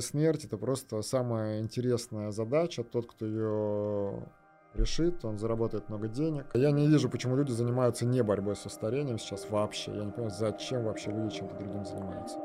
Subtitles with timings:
[0.00, 2.84] Смерть— это просто самая интересная задача.
[2.84, 4.22] Тот, кто ее
[4.74, 6.44] решит, он заработает много денег.
[6.52, 9.92] Я не вижу, почему люди занимаются не борьбой со старением сейчас вообще.
[9.92, 12.38] Я не понимаю, зачем вообще люди чем-то другим занимаются.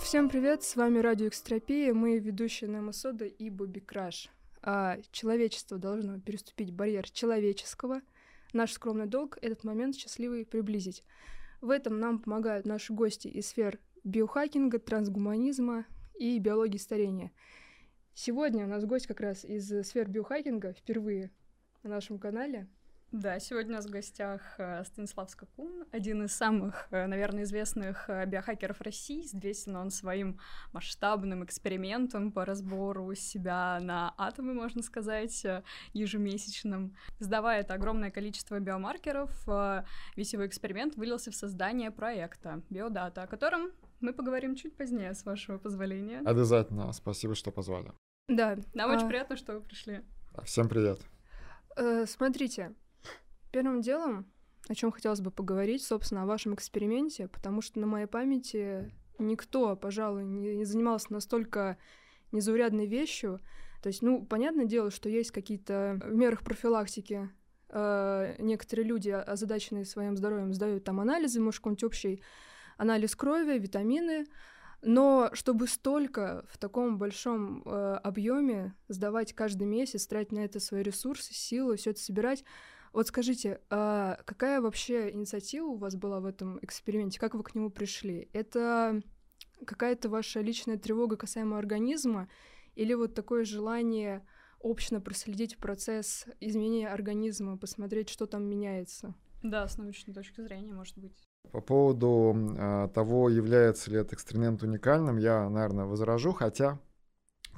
[0.00, 4.30] Всем привет, с вами Радио Экстропия, мы ведущие Немо Сода и Бобби Краш.
[4.62, 8.02] А, человечество должно переступить барьер человеческого.
[8.52, 11.04] Наш скромный долг— этот момент счастливый приблизить.
[11.60, 15.86] В этом нам помогают наши гости из сфер биохакинга, трансгуманизма
[16.18, 17.32] и биологии старения.
[18.14, 21.30] Сегодня у нас гость как раз из сфер биохакинга впервые
[21.82, 22.68] на нашем канале—
[23.12, 28.08] да, сегодня у нас в гостях э, Станислав Скакун, один из самых, э, наверное, известных
[28.08, 29.22] э, биохакеров России.
[29.22, 30.38] Известен он своим
[30.72, 35.46] масштабным экспериментом по разбору себя на атомы, можно сказать,
[35.94, 36.94] ежемесячным.
[37.18, 39.30] Сдавая это огромное количество биомаркеров,
[40.16, 45.24] весь его эксперимент вылился в создание проекта Биодата, о котором мы поговорим чуть позднее, с
[45.24, 46.20] вашего позволения.
[46.24, 46.92] Обязательно.
[46.92, 47.92] Спасибо, что позвали.
[48.28, 48.56] Да.
[48.74, 48.96] Нам а...
[48.96, 50.02] очень приятно, что вы пришли.
[50.44, 51.00] Всем привет.
[51.76, 52.74] Э, смотрите,
[53.58, 54.24] Первым делом,
[54.68, 59.74] о чем хотелось бы поговорить, собственно, о вашем эксперименте, потому что на моей памяти никто,
[59.74, 61.76] пожалуй, не занимался настолько
[62.30, 63.40] незаурядной вещью.
[63.82, 67.30] То есть, ну, понятное дело, что есть какие-то в мерах профилактики
[67.70, 72.22] э, некоторые люди, озадаченные своим здоровьем, сдают там анализы, может, какой-нибудь общий
[72.76, 74.26] анализ крови, витамины,
[74.82, 80.84] но чтобы столько в таком большом э, объеме сдавать каждый месяц, тратить на это свои
[80.84, 82.44] ресурсы, силы, все это собирать,
[82.92, 87.20] вот скажите, а какая вообще инициатива у вас была в этом эксперименте?
[87.20, 88.28] Как вы к нему пришли?
[88.32, 89.02] Это
[89.64, 92.28] какая-то ваша личная тревога касаемо организма
[92.74, 94.24] или вот такое желание
[94.60, 99.14] общно проследить процесс изменения организма, посмотреть, что там меняется?
[99.42, 101.16] Да, с научной точки зрения, может быть.
[101.52, 106.80] По поводу э, того, является ли этот эксперимент уникальным, я, наверное, возражу, хотя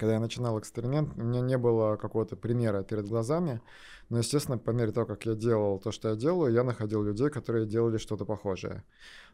[0.01, 3.61] когда я начинал эксперимент, у меня не было какого-то примера перед глазами,
[4.09, 7.29] но, естественно, по мере того, как я делал то, что я делаю, я находил людей,
[7.29, 8.83] которые делали что-то похожее.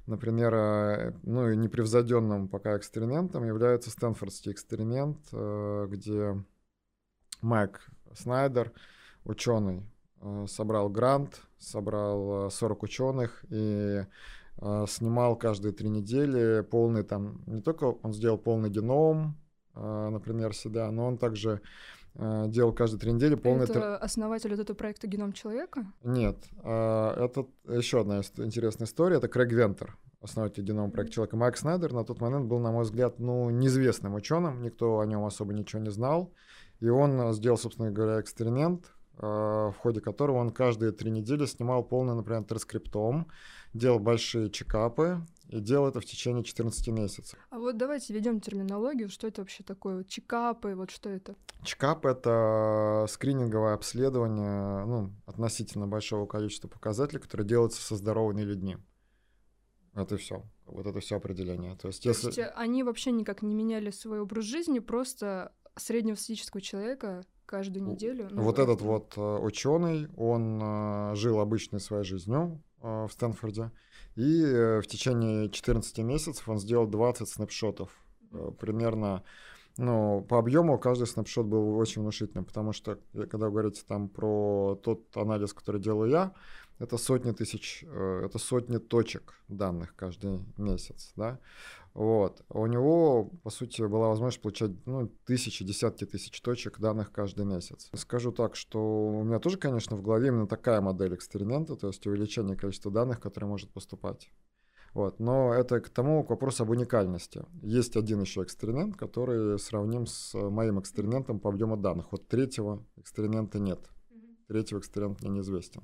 [0.08, 6.44] Например, э, ну и непревзойденным пока экспериментом является Стэнфордский эксперимент, э, где
[7.42, 8.74] Майк Снайдер,
[9.24, 9.84] ученый,
[10.20, 14.04] э, собрал грант, собрал 40 ученых и
[14.88, 19.38] снимал каждые три недели полный там, не только он сделал полный геном,
[19.78, 21.62] например, себя, но он также
[22.20, 23.66] а, делал каждые три недели полный...
[23.66, 25.86] Это основатель вот этого проекта «Геном человека»?
[26.04, 31.38] Нет, а, это еще одна интересная история, это Крэг Вентер, основатель генома проекта человека.
[31.38, 35.26] Майк Снайдер на тот момент был, на мой взгляд, ну, неизвестным ученым, никто о нем
[35.26, 36.34] особо ничего не знал,
[36.80, 42.14] и он сделал, собственно говоря, эксперимент, в ходе которого он каждые три недели снимал полный,
[42.14, 43.28] например, транскриптом,
[43.74, 47.40] делал большие чекапы, и делал это в течение 14 месяцев.
[47.50, 51.36] А вот давайте введем терминологию, что это вообще такое, вот чекапы, вот что это?
[51.64, 58.78] Чекап— это скрининговое обследование ну, относительно большого количества показателей, которые делаются со здоровыми людьми.
[59.94, 60.44] Это все.
[60.66, 61.76] Вот это все определение.
[61.76, 62.28] То есть, То если...
[62.28, 68.28] есть они вообще никак не меняли свой образ жизни, просто среднестатистического человека каждую неделю.
[68.30, 73.72] Ну, вот этот вот э, ученый, он э, жил обычной своей жизнью э, в Стэнфорде,
[74.16, 74.44] и
[74.82, 77.90] в течение 14 месяцев он сделал 20 снапшотов.
[78.60, 79.24] Примерно,
[79.78, 84.80] ну, по объему каждый снапшот был очень внушительным, потому что, когда вы говорите там про
[84.84, 86.34] тот анализ, который делаю я,
[86.80, 91.40] это сотни тысяч, это сотни точек данных каждый месяц, да.
[91.98, 92.46] Вот.
[92.50, 97.90] У него, по сути, была возможность получать ну, тысячи, десятки тысяч точек данных каждый месяц.
[97.96, 102.06] Скажу так, что у меня тоже, конечно, в голове именно такая модель эксперимента, то есть
[102.06, 104.30] увеличение количества данных, которые может поступать.
[104.94, 105.20] Вот.
[105.20, 107.44] Но это к тому, к вопросу об уникальности.
[107.64, 112.12] Есть один еще эксперимент, который сравним с моим экспериментом по объему данных.
[112.12, 113.90] Вот третьего эксперимента нет.
[114.48, 115.82] Третьего эксперимента мне неизвестен.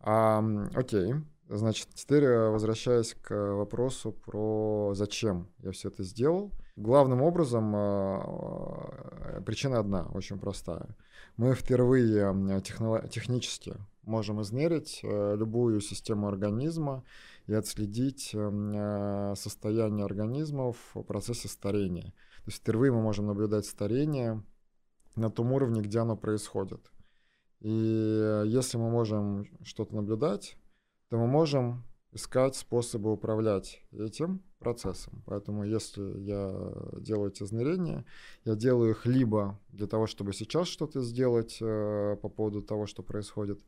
[0.00, 1.14] А, окей.
[1.56, 6.50] Значит, теперь э, возвращаясь к вопросу про зачем я все это сделал.
[6.74, 8.20] Главным образом э,
[9.36, 10.96] э, причина одна, очень простая.
[11.36, 12.60] Мы впервые
[13.08, 17.04] технически можем измерить любую систему организма
[17.46, 18.36] и отследить
[19.36, 22.12] состояние организмов в процессе старения.
[22.44, 24.44] То есть впервые мы можем наблюдать старение
[25.16, 26.92] на том уровне, где оно происходит.
[27.60, 30.56] И если мы можем что-то наблюдать,
[31.14, 35.22] то мы можем искать способы управлять этим процессом.
[35.26, 38.04] Поэтому если я делаю эти измерения,
[38.44, 43.04] я делаю их либо для того, чтобы сейчас что-то сделать э, по поводу того, что
[43.04, 43.60] происходит,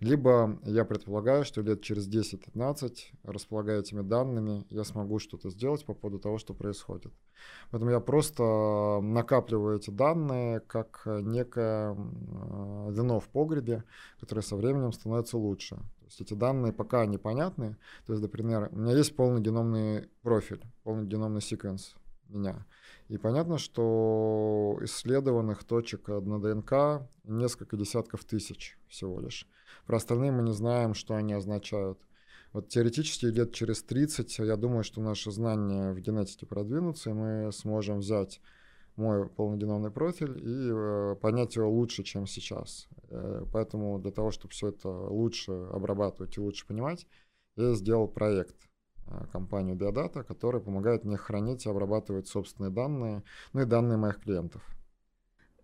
[0.00, 5.92] либо я предполагаю, что лет через 10-15, располагая этими данными, я смогу что-то сделать по
[5.92, 7.12] поводу того, что происходит.
[7.70, 13.84] Поэтому я просто накапливаю эти данные как некое э, вино в погребе,
[14.18, 15.78] которое со временем становится лучше.
[16.06, 17.76] То есть эти данные пока непонятны.
[18.06, 21.96] То есть, например, у меня есть полный геномный профиль, полный геномный секвенс
[22.28, 22.64] меня.
[23.08, 29.48] И понятно, что исследованных точек на ДНК несколько десятков тысяч всего лишь.
[29.84, 31.98] Про остальные мы не знаем, что они означают.
[32.52, 37.50] Вот теоретически лет через 30, я думаю, что наши знания в генетике продвинутся, и мы
[37.52, 38.40] сможем взять
[38.96, 42.88] мой полногеномный профиль и э, понять его лучше, чем сейчас.
[43.08, 47.06] Э, поэтому для того, чтобы все это лучше обрабатывать и лучше понимать,
[47.56, 48.56] я сделал проект
[49.06, 53.22] э, компанию Biodata, которая помогает мне хранить и обрабатывать собственные данные,
[53.52, 54.62] ну и данные моих клиентов.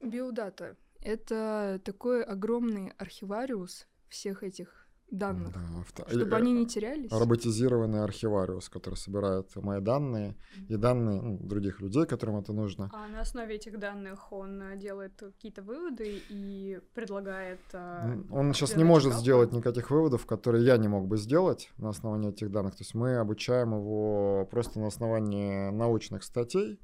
[0.00, 4.81] Biodata— это такой огромный архивариус всех этих
[5.12, 5.54] данных,
[5.96, 7.12] да, чтобы они не терялись.
[7.12, 10.36] Роботизированный архивариус, который собирает мои данные
[10.68, 12.90] и данные ну, других людей, которым это нужно.
[12.92, 17.60] А на основе этих данных он э, делает какие-то выводы и предлагает...
[17.74, 21.90] Э, он сейчас не может сделать никаких выводов, которые я не мог бы сделать на
[21.90, 22.76] основании этих данных.
[22.76, 26.80] То есть мы обучаем его просто на основании научных статей,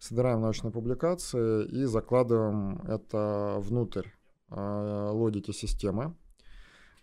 [0.00, 4.08] собираем научные публикации и закладываем это внутрь
[4.50, 6.16] э, логики системы.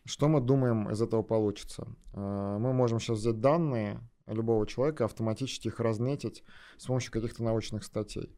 [0.05, 1.87] Что мы думаем из этого получится?
[2.13, 6.43] Э, мы можем сейчас взять данные любого человека, автоматически их разметить
[6.77, 8.35] с помощью каких-то научных статей.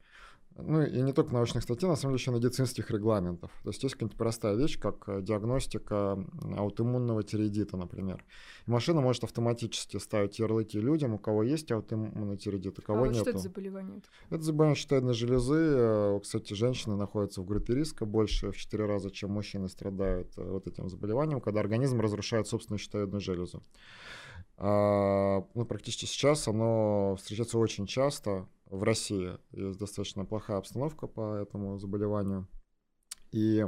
[0.59, 3.51] Ну и не только научных статей, на самом деле еще медицинских регламентов.
[3.63, 6.17] То есть есть какая-нибудь простая вещь, как э, диагностика
[6.57, 8.23] аутоиммунного тиреидита, например.
[8.65, 13.07] И машина может автоматически ставить ярлыки людям, у кого есть аутоиммунный тиреидит, у кого а
[13.07, 13.21] нет.
[13.21, 14.01] Что это заболевание?
[14.29, 15.55] Это заболевание щитовидной железы.
[15.55, 20.43] Э, кстати, женщины находятся в группе риска больше в 4 раза, чем мужчины страдают э,
[20.43, 23.63] вот этим заболеванием, когда организм разрушает собственную щитовидную железу.
[24.57, 29.37] А, ну, практически сейчас оно встречается очень часто в России.
[29.51, 32.47] Есть достаточно плохая обстановка по этому заболеванию.
[33.31, 33.65] И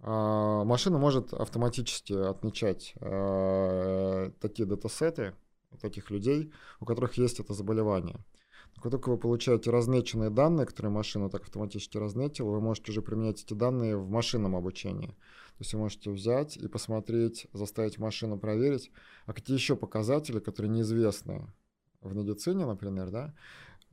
[0.00, 5.34] а, машина может автоматически отмечать а, такие датасеты
[5.80, 8.18] таких людей, у которых есть это заболевание.
[8.76, 13.42] Как только вы получаете размеченные данные, которые машина так автоматически разметила, вы можете уже применять
[13.42, 15.08] эти данные в машинном обучении.
[15.08, 18.90] То есть вы можете взять и посмотреть, заставить машину проверить,
[19.24, 21.50] а какие еще показатели, которые неизвестны
[22.02, 23.34] в медицине, например, да,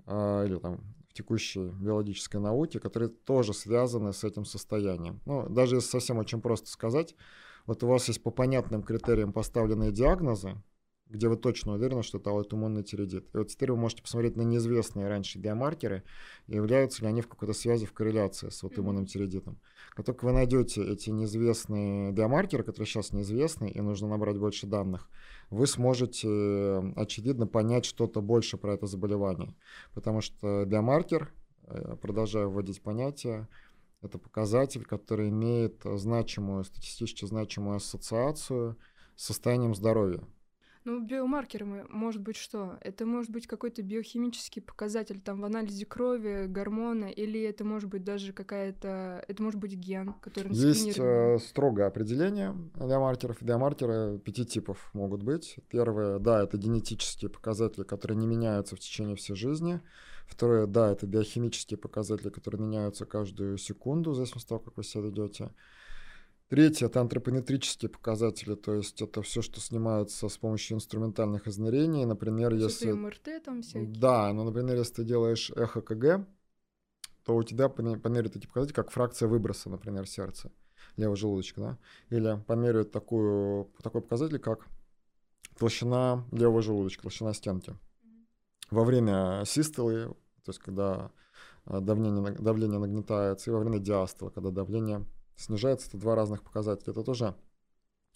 [0.08, 5.22] или там в текущей биологической науке, которые тоже связаны с этим состоянием.
[5.26, 7.16] Ну, даже если совсем очень просто сказать,
[7.66, 10.62] вот у вас есть по понятным критериям поставленные диагнозы,
[11.08, 13.30] где вы точно уверены, что это аутоиммунный тиреидит.
[13.34, 16.04] И вот теперь вы можете посмотреть на неизвестные раньше биомаркеры,
[16.48, 19.60] являются ли они в какой-то связи, в корреляции с аутоиммунным тиреидитом.
[19.92, 25.08] Как только вы найдете эти неизвестные биомаркеры, которые сейчас неизвестны, и нужно набрать больше данных,
[25.50, 29.56] вы сможете, очевидно, понять что-то больше про это заболевание.
[29.94, 31.32] Потому что биомаркер,
[31.68, 33.48] э, продолжаю вводить понятие,
[34.02, 38.78] это показатель, который имеет значимую, статистически значимую ассоциацию
[39.16, 40.22] с состоянием здоровья.
[40.86, 42.78] Ну, биомаркеры, может быть, что?
[42.82, 48.04] Это может быть какой-то биохимический показатель там в анализе крови, гормона, или это может быть
[48.04, 49.24] даже какая-то...
[49.28, 53.42] Это может быть ген, который Есть э, строгое определение биомаркеров.
[53.42, 55.56] Биомаркеры пяти типов могут быть.
[55.70, 59.80] Первое, да, это генетические показатели, которые не меняются в течение всей жизни.
[60.28, 64.84] Второе, да, это биохимические показатели, которые меняются каждую секунду, в зависимости от того, как вы
[64.84, 65.52] себя ведете.
[66.50, 72.06] Третье— это антропометрические показатели, то есть это все, что снимается с помощью инструментальных измерений.
[72.06, 72.92] Например, если...
[72.92, 73.90] МРТ там всякие.
[73.90, 76.28] Да, но, например, если ты делаешь эхо КГ,
[77.24, 80.52] то у тебя померяют эти показатели как фракция выброса, например, сердца,
[80.98, 81.78] левого желудочка, да?
[82.10, 84.68] Или померяют такую, такой показатель, как
[85.58, 87.74] толщина левого желудочка, толщина стенки.
[88.70, 90.10] Во время систолы,
[90.44, 91.12] то есть когда
[91.66, 96.92] э, давление, давление нагнетается, и во время диастолы, когда давление снижается, это два разных показателя.
[96.92, 97.36] Это тоже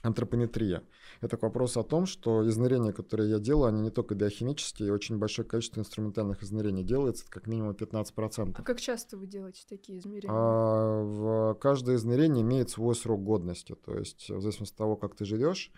[0.03, 0.83] антропометрия.
[1.21, 5.17] Это к вопросу о том, что измерения, которые я делаю, они не только биохимические, очень
[5.17, 8.53] большое количество инструментальных измерений делается, это как минимум 15%.
[8.55, 10.29] А как часто вы делаете такие измерения?
[10.31, 15.15] А, в каждое измерение имеет свой срок годности, то есть в зависимости от того, как
[15.15, 15.71] ты живешь,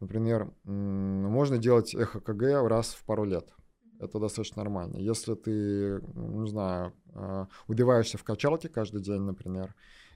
[0.00, 3.48] например, можно делать эхо КГ раз в пару лет.
[4.00, 4.98] Это достаточно нормально.
[4.98, 9.74] Если ты, не знаю, а, убиваешься в качалке каждый день, например,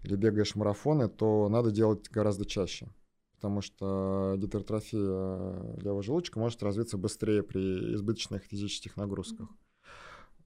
[0.09, 2.88] или бегаешь марафоны, то надо делать гораздо чаще.
[3.37, 9.49] потому что гипертрофия левого желудочка может развиться быстрее при избыточных физических нагрузках.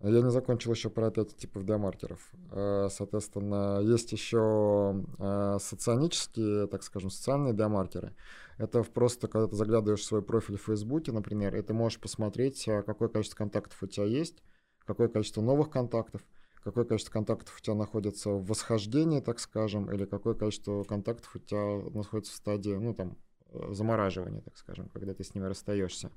[0.01, 2.33] Я не закончил еще про пять типов диамаркеров.
[2.51, 8.13] Э, соответственно, есть еще э, соционические, так скажем, социальные диамаркеры.
[8.59, 12.67] Это просто, когда ты заглядываешь в свой профиль в Фейсбуке, например, и ты можешь посмотреть,
[12.67, 14.43] э, какое количество контактов у тебя есть,
[14.85, 16.23] какое количество новых контактов,
[16.63, 21.39] какое количество контактов у тебя находится в восхождении, так скажем, или какое количество контактов у
[21.39, 23.17] тебя находится в стадии, ну, там,
[23.71, 26.11] замораживания, так скажем, когда ты с ними расстаешься.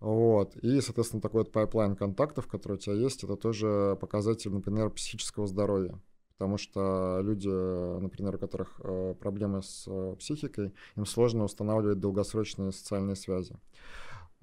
[0.00, 0.56] Вот.
[0.56, 5.46] И, соответственно, такой вот pipeline контактов, который у тебя есть, это тоже показатель, например, психического
[5.46, 6.00] здоровья.
[6.38, 12.72] Потому что люди, например, у которых э, проблемы с э, психикой, им сложно устанавливать долгосрочные
[12.72, 13.54] социальные связи.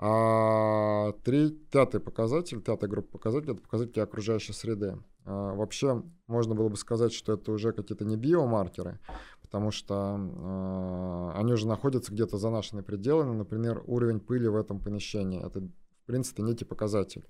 [0.01, 4.97] А три, пятый показатель, пятая группа показателей, это показатели окружающей среды.
[5.25, 8.99] А, вообще, можно было бы сказать, что это уже какие-то не биомаркеры,
[9.41, 13.35] потому что э, они уже находятся где-то за нашими пределами.
[13.35, 15.45] Например, уровень пыли в этом помещении.
[15.45, 17.27] Это, в принципе, некий показатель.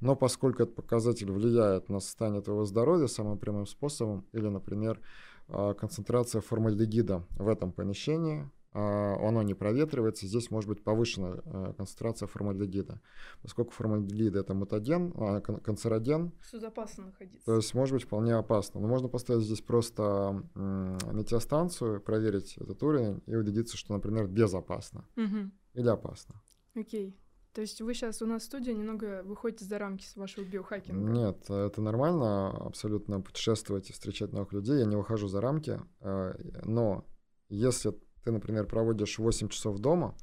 [0.00, 5.00] Но поскольку этот показатель влияет на состояние твоего здоровья самым прямым способом, или, например,
[5.48, 11.74] э, концентрация формальдегида в этом помещении, а, оно не проветривается, здесь может быть повышенная э,
[11.76, 13.00] концентрация формальдегида.
[13.40, 17.44] Поскольку формальдегид это мутаген, а, канцероген, Что опасно находиться.
[17.44, 18.80] то есть может быть вполне опасно.
[18.80, 25.50] Но можно поставить здесь просто метеостанцию, проверить этот уровень и убедиться, что, например, безопасно угу.
[25.74, 26.42] или опасно.
[26.74, 27.16] Окей.
[27.52, 31.12] То есть вы сейчас у нас в студии немного выходите за рамки вашего биохакинга?
[31.12, 34.80] Нет, это нормально абсолютно путешествовать и встречать новых людей.
[34.80, 37.06] Я не выхожу за рамки, но
[37.48, 40.14] если ты, например, проводишь 8 часов дома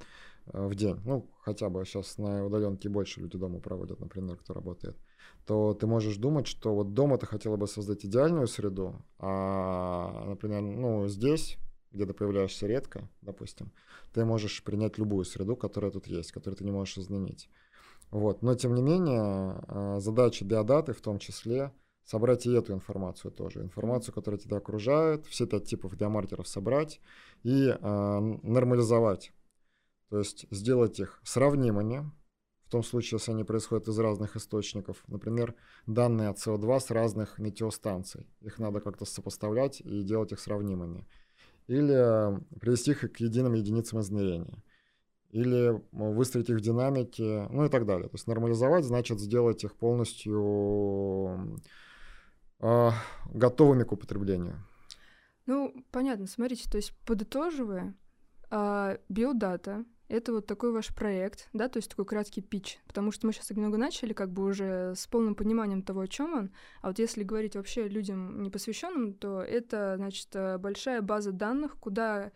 [0.48, 4.54] э, в день, ну, хотя бы сейчас на удаленке больше люди дома проводят, например, кто
[4.54, 4.98] работает,
[5.46, 10.62] то ты можешь думать, что вот дома ты хотела бы создать идеальную среду, а, например,
[10.62, 11.58] ну, здесь,
[11.92, 13.72] где ты появляешься редко, допустим,
[14.14, 17.50] ты можешь принять любую среду, которая тут есть, которую ты не можешь изменить.
[18.12, 18.42] Вот.
[18.42, 21.72] Но, тем не менее, э, задача биодаты в том числе
[22.12, 23.62] собрать и эту информацию тоже.
[23.62, 27.00] Информацию, которая тебя окружает, все пять типов диамаркеров собрать
[27.44, 29.32] и э, нормализовать.
[30.10, 32.12] То есть сделать их сравнимыми,
[32.66, 35.04] в том случае, если они происходят из разных источников.
[35.08, 35.56] Например,
[35.88, 38.28] данные от СО2 с разных метеостанций.
[38.42, 41.08] Их надо как-то сопоставлять и делать их сравнимыми.
[41.68, 44.62] Или привести их к единым единицам измерения.
[45.30, 48.10] Или выстроить их в динамике, ну и так далее.
[48.10, 51.60] То есть нормализовать значит сделать их полностью
[52.62, 52.90] э,
[53.34, 54.64] готовыми к употреблению.
[55.46, 57.96] Ну, понятно, смотрите, то есть подытоживая,
[58.50, 63.26] э, биодата— это вот такой ваш проект, да, то есть такой краткий пич, потому что
[63.26, 66.52] мы сейчас немного начали как бы уже с полным пониманием того, о чем он,
[66.82, 72.32] а вот если говорить вообще людям непосвященным, то это, значит, э, большая база данных, куда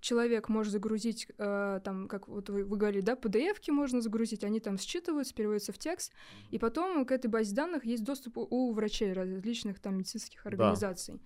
[0.00, 4.60] человек может загрузить, э, там, как вот вы, вы говорили, да, PDF-ки можно загрузить, они
[4.60, 6.12] там считываются, переводятся в текст,
[6.50, 11.14] и потом к этой базе данных есть доступ у врачей различных там медицинских организаций.
[11.14, 11.20] Да.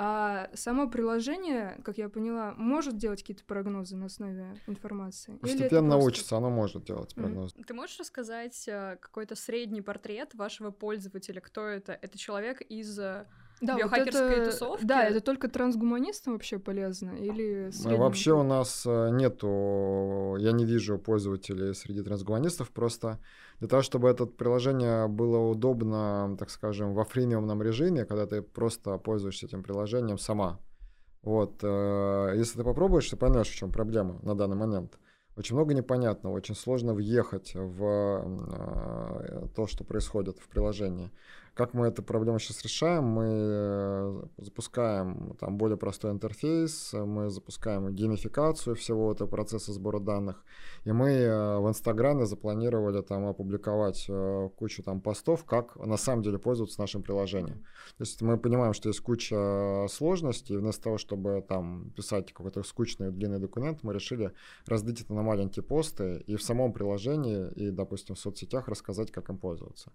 [0.00, 5.36] А само приложение, как я поняла, может делать какие-то прогнозы на основе информации?
[5.38, 6.06] Постепенно просто...
[6.06, 7.56] учится, оно может делать прогнозы.
[7.56, 7.64] Mm-hmm.
[7.64, 11.40] Ты можешь рассказать э, какой-то средний портрет вашего пользователя?
[11.40, 11.98] Кто это?
[12.00, 13.26] Это человек из э,
[13.60, 14.84] да, биохакерской вот это, тусовки?
[14.84, 17.10] Да, это только трансгуманистам вообще полезно?
[17.10, 23.18] Или Вообще у нас э, нету, я не вижу пользователей среди трансгуманистов, просто
[23.58, 28.98] для того, чтобы это приложение было удобно, так скажем, во фримиумном режиме, когда ты просто
[28.98, 30.58] пользуешься этим приложением сама.
[31.22, 34.98] Вот, э, если ты попробуешь, ты поймешь, в чем проблема на данный момент.
[35.36, 41.12] Очень много непонятного, очень сложно въехать в э, то, что происходит в приложении.
[41.58, 43.02] Как мы эту проблему сейчас решаем?
[43.02, 50.44] Мы э, запускаем там более простой интерфейс, мы запускаем геймификацию всего этого процесса сбора данных,
[50.84, 56.22] и мы э, в Инстаграме запланировали там опубликовать э, кучу там постов, как на самом
[56.22, 57.64] деле пользоваться нашим приложением.
[57.96, 63.10] То есть мы понимаем, что есть куча сложностей, вместо того, чтобы там писать какой-то скучный
[63.10, 64.30] длинный документ, мы решили
[64.66, 69.28] разбить это на маленькие посты и в самом приложении, и, допустим, в соцсетях рассказать, как
[69.28, 69.90] им пользоваться.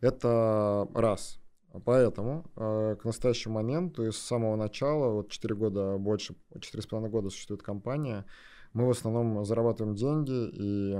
[0.00, 1.38] Это раз.
[1.84, 7.30] Поэтому э, к настоящему моменту и с самого начала, вот 4 года, больше, 4,5 года
[7.30, 8.26] существует компания,
[8.74, 10.98] мы в основном зарабатываем деньги, и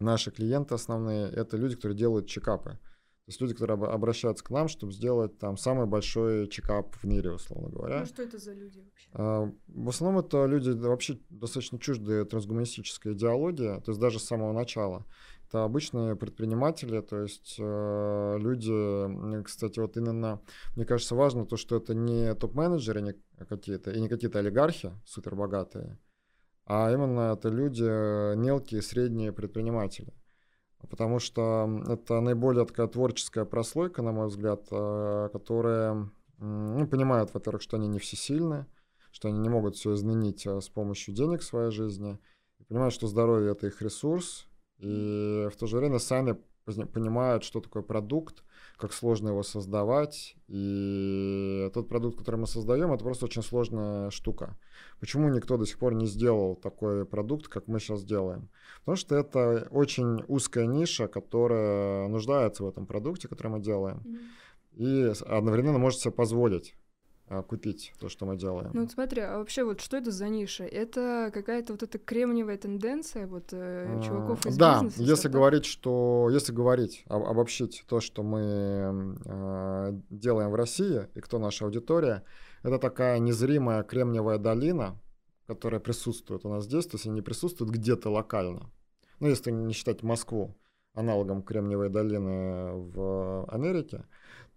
[0.00, 2.70] наши клиенты основные— это люди, которые делают чекапы.
[2.70, 7.30] То есть люди, которые обращаются к нам, чтобы сделать там самый большой чекап в мире,
[7.30, 8.00] условно говоря.
[8.00, 9.08] Ну что это за люди вообще?
[9.12, 14.52] А, в основном это люди вообще достаточно чуждые трансгуманистической идеологии, то есть даже с самого
[14.52, 15.06] начала.
[15.50, 20.40] Это обычные предприниматели, то есть э, люди, кстати, вот именно,
[20.76, 23.16] мне кажется, важно то, что это не топ-менеджеры не
[23.48, 25.98] какие-то, и не какие-то олигархи супербогатые,
[26.66, 30.14] а именно это люди э, мелкие, средние предприниматели.
[30.88, 37.60] Потому что это наиболее такая творческая прослойка, на мой взгляд, э, которая ну, понимают, во-первых,
[37.60, 38.66] что они не всесильны,
[39.10, 42.20] что они не могут все изменить с помощью денег в своей жизни,
[42.60, 44.46] и понимают, что здоровье— это их ресурс,
[44.80, 46.36] и в то же время сами
[46.92, 48.44] понимают, что такое продукт,
[48.76, 50.36] как сложно его создавать.
[50.48, 54.56] И тот продукт, который мы создаем, это просто очень сложная штука.
[55.00, 58.48] Почему никто до сих пор не сделал такой продукт, как мы сейчас делаем?
[58.80, 64.02] Потому что это очень узкая ниша, которая нуждается в этом продукте, который мы делаем.
[64.72, 66.74] И одновременно может себе позволить
[67.46, 68.70] купить то, что мы делаем.
[68.74, 70.64] Ну вот смотри, а вообще вот что это за ниша?
[70.64, 74.98] Это какая-то вот эта кремниевая тенденция вот э, чуваков из да, бизнеса?
[74.98, 81.06] Да, если говорить, что если говорить, об, обобщить то, что мы э, делаем в России
[81.14, 82.24] и кто наша аудитория,
[82.62, 85.00] это такая незримая кремниевая долина,
[85.46, 88.70] которая присутствует у нас здесь, то есть они присутствуют где-то локально.
[89.20, 90.56] Ну, если не считать Москву
[90.94, 94.04] аналогом Кремниевой долины в Америке,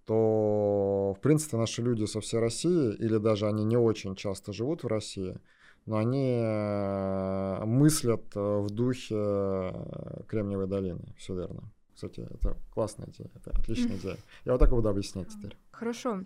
[0.06, 4.84] то, в принципе, наши люди со всей России, или даже они не очень часто живут
[4.84, 5.38] в России,
[5.86, 11.14] но они э, мыслят э, в духе э, Кремниевой долины.
[11.18, 11.72] Все верно.
[11.94, 14.18] Кстати, это классная идея, это отличная идея.
[14.46, 15.58] Я вот так буду объяснять теперь.
[15.72, 16.24] Хорошо.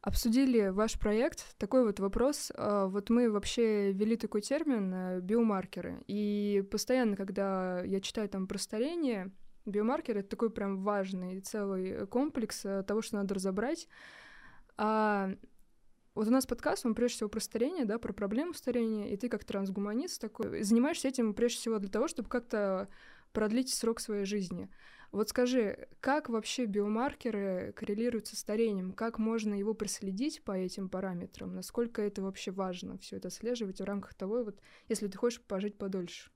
[0.00, 1.56] Обсудили ваш проект.
[1.58, 2.52] Такой вот вопрос.
[2.56, 6.04] Вот мы вообще ввели такой термин биомаркеры.
[6.06, 9.32] И постоянно, когда я читаю там про старение,
[9.68, 13.88] Биомаркер— это такой прям важный целый комплекс э, того, что надо разобрать.
[14.76, 15.30] А
[16.14, 19.28] вот у нас подкаст, он прежде всего про старение, да, про проблему старения, и ты
[19.28, 22.88] как трансгуманист такой занимаешься этим прежде всего для того, чтобы как-то
[23.32, 24.68] продлить срок своей жизни.
[25.10, 28.92] Вот скажи, как вообще биомаркеры коррелируют со старением?
[28.92, 31.54] Как можно его проследить по этим параметрам?
[31.54, 35.78] Насколько это вообще важно, все это отслеживать в рамках того, вот, если ты хочешь пожить
[35.78, 36.30] подольше?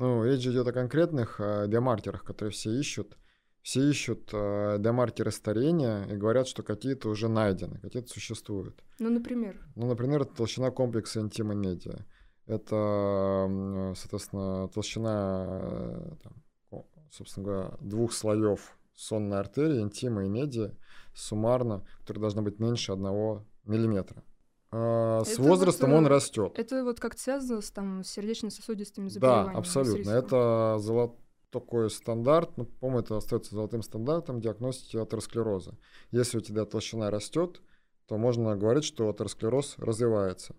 [0.00, 3.18] Ну, речь идет о конкретных э, демаркерах, которые все ищут.
[3.60, 8.82] Все ищут э, демаркеры старения и говорят, что какие-то уже найдены, какие-то существуют.
[8.98, 9.62] Ну, например?
[9.76, 11.98] Ну, например, это толщина комплекса интима медиа.
[12.46, 20.70] Это, соответственно, толщина, э, там, собственно говоря, двух слоев сонной артерии, интима и медиа
[21.14, 24.24] суммарно, которые должны быть меньше одного миллиметра.
[24.72, 26.52] А, с возрастом вот, он растет.
[26.56, 29.52] Это вот как связано с там сердечно-сосудистыми заболеваниями.
[29.52, 30.10] Да, абсолютно.
[30.10, 31.18] Это золот
[31.50, 35.76] такой стандарт, ну, по-моему, это остается золотым стандартом диагностики атеросклероза.
[36.12, 37.60] Если у тебя толщина растет,
[38.06, 40.54] то можно говорить, что атеросклероз развивается.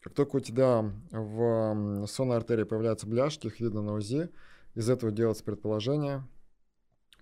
[0.00, 4.30] Как только у тебя в сонной артерии появляются бляшки, их видно на УЗИ,
[4.74, 6.26] из этого делается предположение,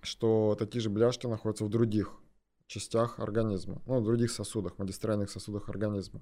[0.02, 2.12] что такие же бляшки находятся в других
[2.68, 6.20] частях организма, ну, в других сосудах, магистральных сосудах организма.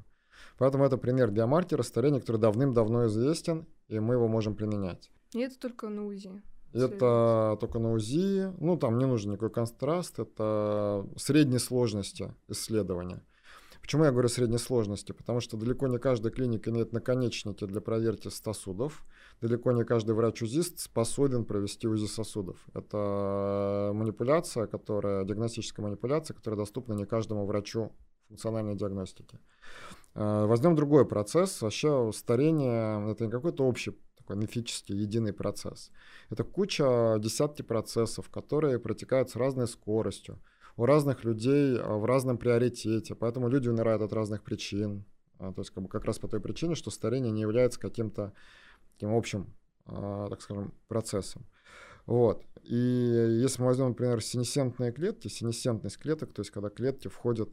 [0.58, 5.10] Поэтому это пример биомаркера старения, который давным-давно известен, и мы его можем применять.
[5.32, 6.42] И это только на УЗИ.
[6.72, 8.52] Это только на УЗИ.
[8.58, 10.18] Ну, там не нужен никакой контраст.
[10.18, 13.22] Это средней сложности исследования.
[13.80, 15.12] Почему я говорю средней сложности?
[15.12, 19.06] Потому что далеко не каждая клиника имеет наконечники для проверки сосудов.
[19.40, 22.56] Далеко не каждый врач-узист способен провести УЗИ сосудов.
[22.74, 27.92] Это манипуляция, которая, диагностическая манипуляция, которая доступна не каждому врачу
[28.28, 29.38] функциональной диагностики.
[30.14, 31.60] Э, возьмем другой процесс.
[31.60, 35.90] Вообще старение— это не какой-то общий такой мифический единый процесс.
[36.30, 40.38] Это куча, десятки процессов, которые протекают с разной скоростью
[40.76, 45.04] у разных людей а, в разном приоритете, поэтому люди умирают от разных причин.
[45.38, 48.32] А, то есть как, бы как раз по той причине, что старение не является каким-то
[48.96, 49.54] таким общим,
[49.86, 51.46] а, так скажем, процессом.
[52.06, 52.44] Вот.
[52.62, 57.50] И если мы возьмем, например, синесцентные клетки, синесцентность клеток, то есть когда клетки входят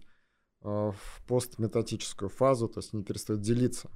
[0.62, 0.96] в
[1.28, 3.90] постметатическую фазу, то есть не перестают делиться,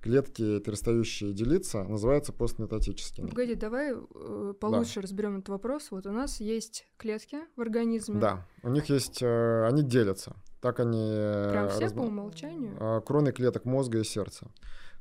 [0.00, 3.28] клетки, перестающие делиться, называются постметатическими.
[3.28, 5.00] Погоди, давай э, получше да.
[5.02, 5.90] разберем этот вопрос.
[5.90, 8.20] Вот у нас есть клетки в организме.
[8.20, 10.36] Да, у них есть, э, они делятся.
[10.60, 11.10] Так они...
[11.50, 11.92] Прям все раз...
[11.92, 12.76] по умолчанию?
[12.80, 14.48] Э, кроме клеток мозга и сердца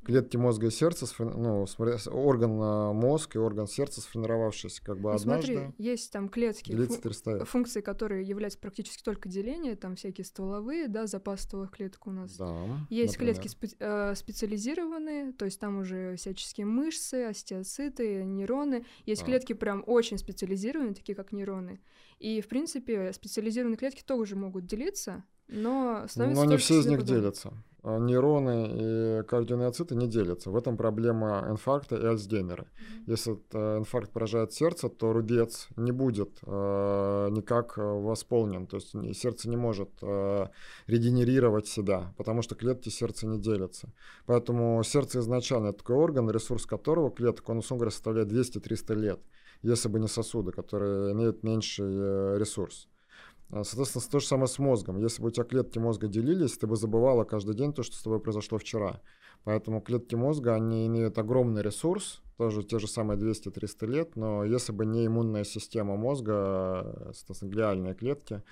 [0.08, 1.66] клетки мозга и сердца, ну,
[2.08, 5.54] орган а, мозг и орган сердца, сформировавшись как бы ну, однажды.
[5.54, 11.08] Смотри, есть там клетки, фу- функции, которые являются практически только деление, там всякие стволовые, да,
[11.08, 12.38] запас стволовых клеток у нас.
[12.38, 13.36] Да, есть например.
[13.36, 18.86] клетки спе- э, специализированные, то есть там уже всяческие мышцы, остеоциты, нейроны.
[19.06, 19.28] Есть да.
[19.28, 21.82] клетки прям очень специализированные, такие как нейроны.
[22.20, 27.54] И, в принципе, специализированные клетки тоже могут делиться, Но, но не все из них делятся.
[27.84, 30.52] А, нейроны и кардионеоциты не делятся.
[30.52, 32.64] В этом проблема инфаркта и Альцгеймера.
[32.64, 33.04] Mm-hmm.
[33.06, 33.32] Если
[33.78, 38.68] инфаркт поражает сердце, то рубец не будет э, никак восполнен.
[38.68, 40.48] То есть сердце не может э,
[40.88, 43.94] регенерировать себя, потому что клетки сердца не делятся.
[44.26, 49.20] Поэтому сердце изначально такой орган, ресурс которого клеток, он, условно говоря, составляет 200-300 лет,
[49.62, 52.90] если бы не сосуды, которые имеют меньший э, ресурс.
[53.50, 55.00] А, соответственно, то же самое с мозгом.
[55.00, 58.04] Если бы у тебя клетки мозга делились, ты бы забывала каждый день то, что с
[58.04, 59.02] тобой произошло вчера.
[59.44, 64.74] Поэтому клетки мозга, они имеют огромный ресурс, тоже те же самые 200-300 лет, но если
[64.74, 68.44] бы не иммунная система мозга, соответственно, глиальные клетки,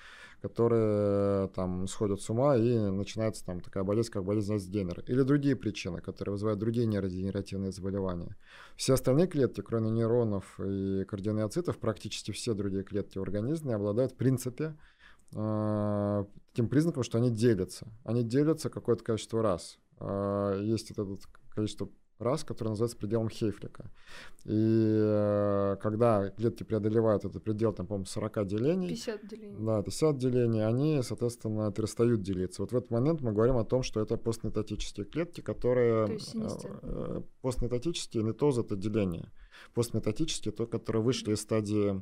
[0.46, 5.02] которые там сходят с ума и начинается там такая болезнь, как болезнь Альцгеймера.
[5.08, 8.38] Или другие причины, которые вызывают другие нейродегенеративные заболевания.
[8.76, 14.16] Все остальные клетки, кроме нейронов и кардионеоцитов, практически все другие клетки в организме обладают в
[14.18, 14.78] принципе
[15.34, 17.88] э, таким признаком, что они делятся.
[18.04, 19.80] Они делятся какое-то количество раз.
[20.00, 21.08] Э, есть это
[21.50, 23.92] количество раз, который называется пределом Хейфлика.
[24.46, 28.90] И э, когда клетки преодолевают этот предел, там, по-моему, 40 делений.
[28.90, 29.66] 50 делений.
[29.66, 32.62] Да, 50 делений, они, соответственно, перестают делиться.
[32.62, 36.08] Вот в этот момент мы говорим о том, что это постметатические клетки, которые...
[36.08, 39.32] То э, э, постметатические, метозы— это деление.
[39.74, 42.02] Постметатические— то, которые вышли из стадии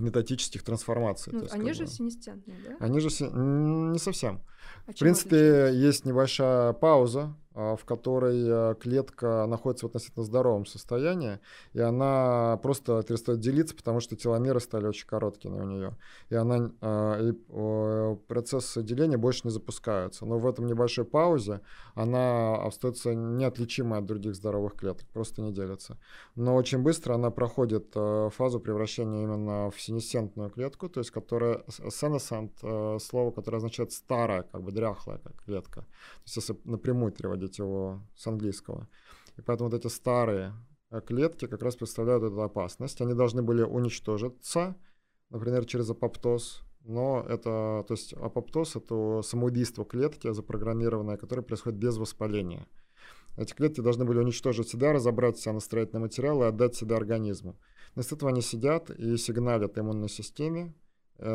[0.00, 1.32] метатических трансформаций.
[1.32, 2.76] Ну, они же синестентные, да?
[2.80, 3.24] Они же си...
[3.24, 4.40] не совсем.
[4.86, 11.40] А в принципе, есть небольшая пауза, в которой а, клетка находится в относительно здоровом состоянии,
[11.72, 15.96] и она просто перестает делиться, потому что теломеры стали очень короткими у нее.
[16.28, 17.32] И, она, а, и
[18.28, 20.26] процессы деления больше не запускаются.
[20.26, 21.60] Но в этом небольшой паузе
[21.94, 25.98] она остается неотличимой от других здоровых клеток, просто не делится.
[26.36, 33.00] Но очень быстро она проходит фазу превращения именно в синесцентную клетку, то есть которая, senescent,
[33.00, 35.80] слово, которое означает старая, как бы дряхлая клетка.
[35.80, 38.88] То есть если напрямую переводить переводить его с английского.
[39.38, 40.52] И поэтому вот эти старые
[40.90, 43.00] э, клетки как раз представляют эту опасность.
[43.00, 44.76] Они должны были уничтожиться,
[45.30, 51.96] например, через апоптоз, но это, то есть апоптоз— это самоубийство клетки запрограммированное, которое происходит без
[51.96, 52.66] воспаления.
[53.36, 57.56] Эти клетки должны были уничтожить себя, разобрать себя на строительный материал и отдать себя организму.
[57.94, 60.74] Вместо этого они сидят и сигналят иммунной системе,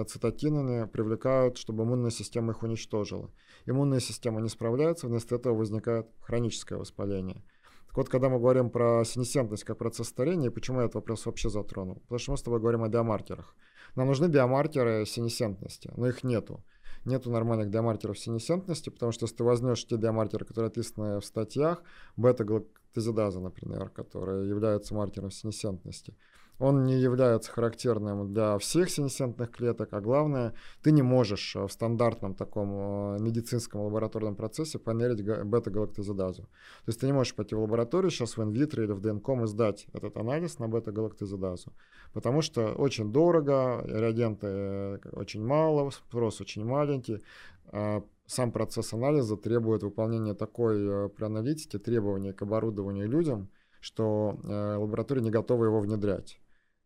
[0.07, 3.29] цитокинами привлекают, чтобы иммунная система их уничтожила.
[3.65, 7.43] Иммунная система не справляется, вместо этого возникает хроническое воспаление.
[7.87, 11.49] Так вот, когда мы говорим про синесцентность как процесс старения, почему я этот вопрос вообще
[11.49, 11.95] затронул?
[12.01, 13.55] Потому что мы с тобой говорим о биомаркерах.
[13.95, 16.61] Нам нужны биомаркеры синесцентности, но их нету.
[17.05, 21.83] Нету нормальных биомаркеров синесцентности, потому что если ты возьмешь те биомаркеры, которые описаны в статьях,
[22.17, 26.17] бета-галактозидаза, например, которые являются маркером синесцентности,
[26.59, 31.71] он не является характерным для всех синесцентных клеток, а главное, ты не можешь э, в
[31.71, 36.43] стандартном таком э, медицинском лабораторном процессе померить бета-галактозидазу.
[36.43, 39.47] То есть ты не можешь пойти в лабораторию сейчас в инвитро или в ДНКом и
[39.47, 41.73] сдать этот анализ на бета-галактозидазу,
[42.13, 47.21] потому что очень дорого, реагенты э, очень мало, спрос очень маленький,
[47.67, 53.49] а сам процесс анализа требует выполнения такой при аналитике требований к оборудованию людям,
[53.81, 56.39] что лаборатории не готовы его внедрять.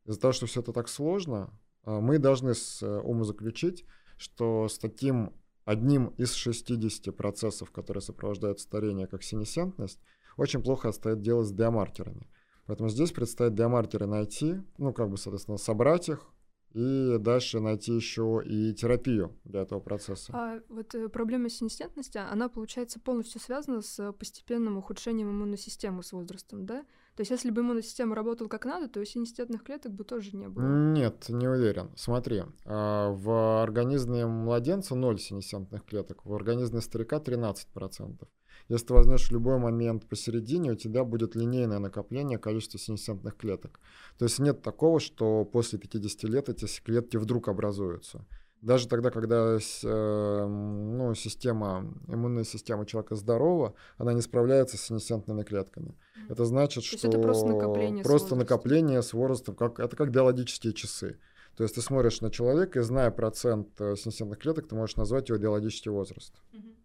[0.10, 3.86] Из-за того, что все это так сложно, а, мы должны с э, ума заключить,
[4.18, 5.34] что с таким
[5.66, 10.00] одним из 60 процессов, которые сопровождают старение, как синесцентность,
[10.36, 12.28] очень плохо стоит дело с биомаркерами.
[12.66, 16.26] Поэтому здесь предстоит биомаркеры найти, ну, как бы, соответственно, собрать их,
[16.74, 20.32] и дальше найти еще и терапию для этого процесса.
[20.36, 26.12] А вот э, проблема синесцентности, она, получается, полностью связана с постепенным ухудшением иммунной системы с
[26.12, 26.86] возрастом, да?
[27.16, 30.48] То есть, если бы иммунная система работала как надо, то синестетных клеток бы тоже не
[30.48, 30.64] было.
[30.64, 31.92] Нет, не уверен.
[31.98, 38.28] Смотри, а, в организме младенца 0 синестетных клеток, в организме старика 13%.
[38.70, 43.80] Если ты возьмешь любой момент посередине, у тебя будет линейное накопление количества синесцентных клеток.
[44.20, 48.26] То есть нет такого, что после 50 лет эти клетки вдруг образуются.
[48.62, 55.44] Даже тогда, когда э, ну, система, иммунная система человека здорова, она не справляется с синесцентными
[55.44, 55.96] клетками.
[56.28, 60.12] Это значит, То что это просто накопление, просто с, накопление с возрастом, как, это как
[60.12, 61.18] биологические часы.
[61.56, 65.30] То есть ты смотришь на человека и зная процент э, синесцентных клеток, ты можешь назвать
[65.30, 66.34] его биологический возраст.
[66.54, 66.79] Mm-hmm.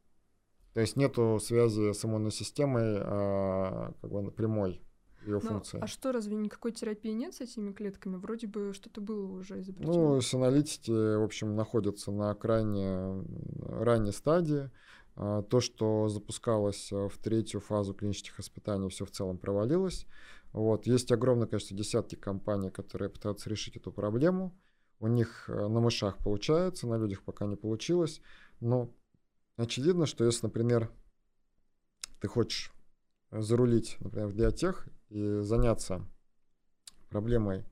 [0.74, 4.82] То есть нету связи с иммунной системой а, как бы прямой
[5.24, 5.78] ее Но, функции.
[5.80, 8.16] А что, разве никакой терапии нет с этими клетками?
[8.16, 10.14] Вроде бы что-то было уже изобретено.
[10.14, 13.24] Ну, синалитики, в общем, находятся на крайне
[13.62, 14.70] ранней стадии.
[15.16, 20.06] А, то, что запускалось в третью фазу клинических испытаний, все в целом провалилось.
[20.52, 20.86] Вот.
[20.86, 24.56] Есть огромное количество десятки компаний, которые пытаются решить эту проблему.
[25.00, 28.20] У них э, на мышах получается, на людях пока не получилось.
[28.60, 28.90] Но
[29.56, 30.90] очевидно, что если, например,
[32.20, 32.72] ты хочешь
[33.30, 36.06] зарулить, например, в биотех и заняться
[37.10, 37.64] проблемой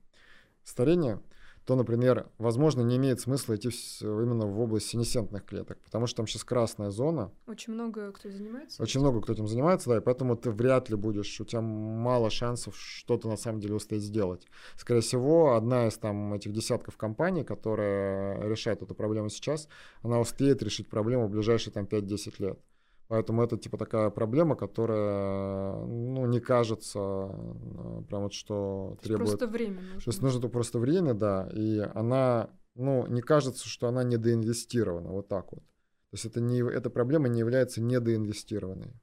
[0.63, 1.21] старения,
[1.65, 3.69] то, например, возможно, не имеет смысла идти
[4.01, 7.31] именно в область синесцентных клеток, потому что там сейчас красная зона.
[7.47, 8.81] Очень много кто занимается.
[8.81, 12.29] Очень много кто этим занимается, да, и поэтому ты вряд ли будешь, у тебя мало
[12.29, 14.47] шансов что-то на самом деле успеть сделать.
[14.75, 19.67] Скорее всего, одна из там этих десятков компаний, которая решает эту проблему сейчас,
[20.01, 22.59] она успеет решить проблему в ближайшие там 5-10 лет.
[23.07, 29.29] Поэтому это типа такая проблема, которая, ну, не кажется э, прям вот что То требует...
[29.29, 29.99] Просто время нужно.
[29.99, 35.27] То есть нужно просто время, да, и она, ну, не кажется, что она недоинвестирована, вот
[35.27, 35.63] так вот.
[35.63, 38.93] То есть это не, эта проблема не является недоинвестированной.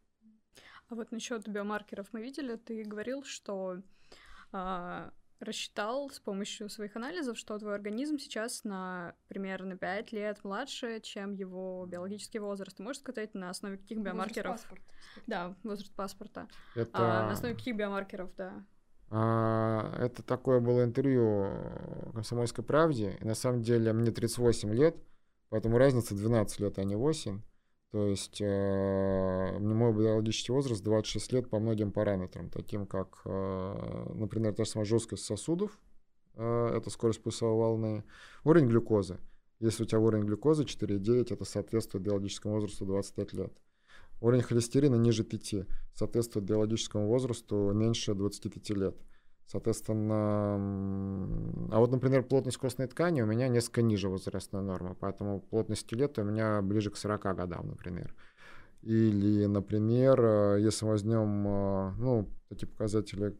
[0.89, 3.81] А вот насчет биомаркеров мы видели, ты говорил, что
[4.53, 11.00] а, рассчитал с помощью своих анализов, что твой организм сейчас на примерно 5 лет младше,
[11.00, 12.76] чем его биологический возраст.
[12.76, 14.53] Ты можешь сказать, на основе каких биомаркеров?
[14.53, 14.94] Возраст паспорта.
[15.26, 16.48] Да, возраст паспорта.
[16.74, 16.90] Это...
[16.92, 18.64] А, на основе каких биомаркеров, да?
[19.11, 21.50] А, это такое было интервью
[22.12, 23.16] «Комсомольской правде».
[23.20, 24.96] И на самом деле мне 38 лет,
[25.48, 27.40] поэтому разница 12 лет, а не 8.
[27.90, 34.55] То есть э, мой биологический возраст 26 лет по многим параметрам, таким как, э, например,
[34.55, 35.76] та же самая жесткость сосудов,
[36.35, 38.05] э, это скорость пульсовой волны,
[38.44, 39.18] уровень глюкозы.
[39.59, 43.53] Если у тебя уровень глюкозы 4,9, это соответствует биологическому возрасту 25 лет.
[44.20, 48.96] Уровень холестерина ниже 5, соответствует биологическому возрасту меньше 25 лет.
[49.51, 50.55] Соответственно,
[51.73, 56.23] а вот, например, плотность костной ткани у меня несколько ниже возрастной нормы, поэтому плотность скелета
[56.23, 58.15] у меня ближе к 40 годам, например.
[58.83, 63.37] Или, например, э, если возьмем, э, ну, эти показатели,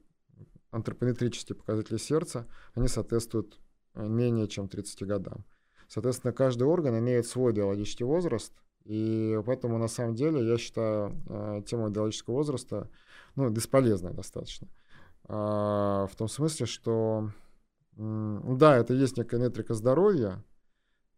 [0.73, 3.61] антропометрические показатели сердца, они соответствуют
[3.95, 5.45] э, менее чем 30 годам.
[5.87, 8.53] Соответственно, каждый орган имеет свой биологический возраст,
[8.85, 12.91] и поэтому, на самом деле, я считаю тему биологического возраста
[13.37, 14.67] ну, бесполезной достаточно.
[15.33, 17.31] А, в том смысле, что
[17.97, 20.43] да, это есть некая метрика здоровья,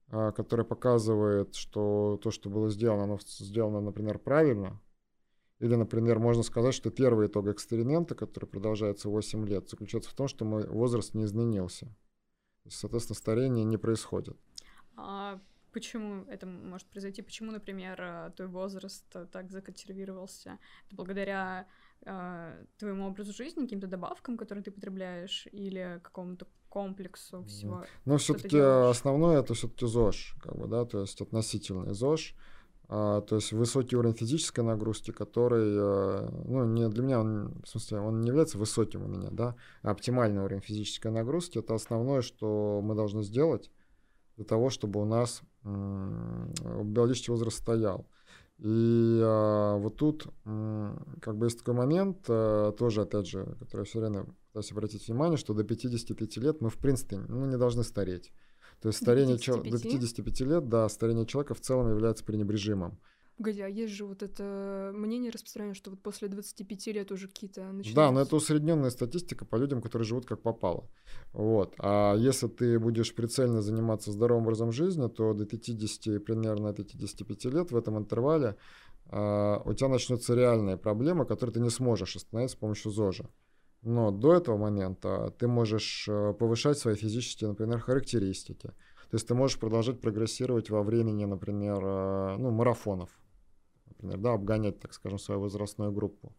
[0.09, 4.79] а, которая показывает, что то, что было сделано, оно сделано, например, правильно.
[5.61, 10.29] Или, например, можно сказать, что первый итог эксперимента, который продолжается 8 лет, заключается в том,
[10.29, 11.88] что мой возраст не изменился.
[12.68, 14.37] Соответственно, старение не происходит.
[14.94, 15.40] А
[15.72, 17.22] почему это может произойти?
[17.22, 20.59] Почему, например, э, твой возраст э, так законсервировался?
[20.87, 21.66] Это благодаря
[22.04, 27.84] э, твоему образу жизни, каким-то добавкам, которые ты потребляешь, или какому-то комплексу всего?
[28.04, 32.34] Ну, все-таки основное это все-таки ЗОЖ, как бы, да, то есть относительный ЗОЖ.
[32.94, 37.68] А, то есть высокий уровень физической нагрузки, который, э, ну, не для меня, он, в
[37.68, 42.20] смысле, он не является высоким у меня, да, а оптимальный уровень физической нагрузки, это основное,
[42.20, 43.70] что мы должны сделать
[44.36, 48.06] для того, чтобы у нас биологический возраст стоял.
[48.62, 53.85] И а, вот тут как бы есть такой момент, а, тоже, опять же, который я
[53.85, 57.83] все время пытаюсь обратить внимание, что до 55 лет мы, в принципе, ну, не должны
[57.83, 58.33] стареть.
[58.81, 59.83] То есть старение до 55?
[59.83, 63.01] до 55 лет, да, старение человека в целом является пренебрежимым.
[63.42, 67.72] Погоди, а есть же вот это мнение распространено, что вот после 25 лет уже какие-то
[67.72, 67.94] начинаются...
[67.94, 70.88] Да, но это усредненная статистика по людям, которые живут как попало.
[71.33, 71.74] Вот.
[71.78, 77.72] А если ты будешь прицельно заниматься здоровым образом жизни, то до 50, примерно 55 лет
[77.72, 78.55] в этом интервале
[79.11, 83.28] uh, у тебя начнутся реальные проблемы, которые ты не сможешь остановить с помощью ЗОЖа.
[83.83, 88.68] Но до этого момента ты можешь э, повышать свои физические, например, характеристики.
[88.68, 93.11] То есть ты можешь продолжать прогрессировать во времени, например, э, ну, марафонов
[94.02, 96.32] например, да, обгонять, так скажем, свою возрастную группу.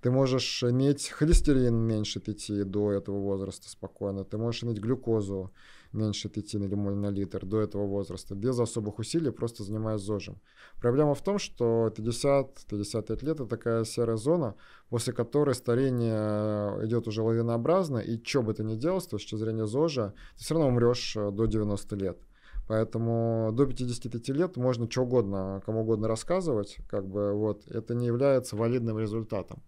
[0.00, 5.50] Ты можешь иметь холестерин меньше 5 до этого возраста спокойно, ты можешь иметь глюкозу
[5.92, 10.40] меньше 5 миллимоль на литр до этого возраста, без особых усилий, просто занимаясь ЗОЖем.
[10.80, 14.56] Проблема в том, что 50-55 лет— это такая серая зона,
[14.90, 19.66] после которой старение идет уже лавинообразно, и что бы ты ни делал с точки зрения
[19.66, 22.18] ЗОЖа, ты все равно умрешь э, до 90 лет.
[22.66, 28.06] Поэтому до 55 лет можно что угодно, кому угодно рассказывать, как бы вот, это не
[28.06, 29.62] является валидным результатом.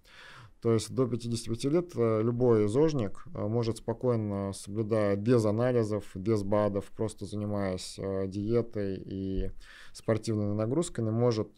[0.62, 6.42] То есть до 55 лет э, любой зожник э, может спокойно, соблюдая без анализов, без
[6.42, 9.50] БАДов, просто занимаясь э, диетой и
[9.92, 11.48] спортивными нагрузками, может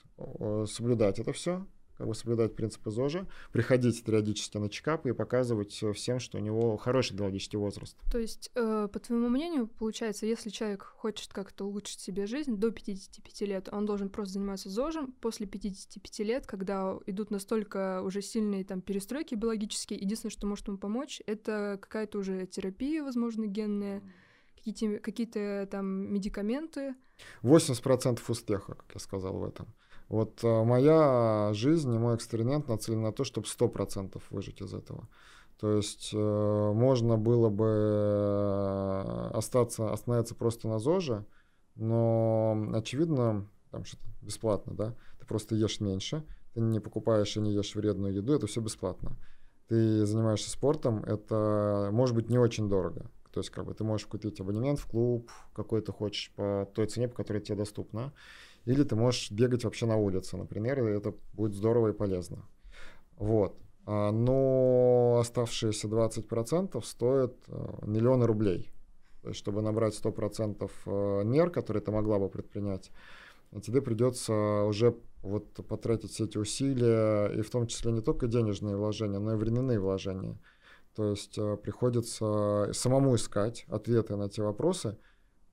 [0.67, 1.65] соблюдать это все,
[1.99, 6.77] как бы соблюдать принципы ЗОЖа, приходить периодически на чекапы и показывать всем, что у него
[6.77, 7.97] хороший биологический возраст.
[8.11, 12.71] То есть, э, по твоему мнению, получается, если человек хочет как-то улучшить себе жизнь до
[12.71, 15.13] 55 лет, он должен просто заниматься ЗОЖем.
[15.21, 20.79] После 55 лет, когда идут настолько уже сильные там перестройки биологические, единственное, что может ему
[20.79, 24.03] помочь, это какая-то уже терапия, возможно, генная,
[24.55, 26.95] какие-то, какие-то там медикаменты.
[27.43, 29.67] 80% успеха, как я сказал в этом.
[30.09, 35.09] Вот э, моя жизнь и мой эксперимент нацелен на то, чтобы 100% выжить из этого.
[35.61, 41.25] То есть э, можно было бы э, остаться, остановиться просто на ЗОЖе,
[41.75, 47.53] но, очевидно, там что-то бесплатно, да, ты просто ешь меньше, ты не покупаешь и не
[47.53, 49.17] ешь вредную еду, это все бесплатно.
[49.69, 53.11] Ты занимаешься спортом, это может быть не очень дорого.
[53.33, 56.87] То есть как бы ты можешь купить абонемент в клуб, какой ты хочешь, по той
[56.87, 58.13] цене, по которой тебе доступна.
[58.69, 62.45] Или ты можешь бегать вообще на улице, например, и это будет здорово и полезно.
[63.17, 63.57] Вот.
[63.87, 68.71] А, но оставшиеся 20% стоят э, миллионы рублей.
[69.23, 72.91] То есть, чтобы набрать 100% э, мер, которые ты могла бы предпринять,
[73.63, 78.77] тебе придется уже вот потратить все эти усилия, и в том числе не только денежные
[78.77, 80.39] вложения, но и временные вложения.
[80.95, 84.99] То есть приходится самому искать ответы на те вопросы,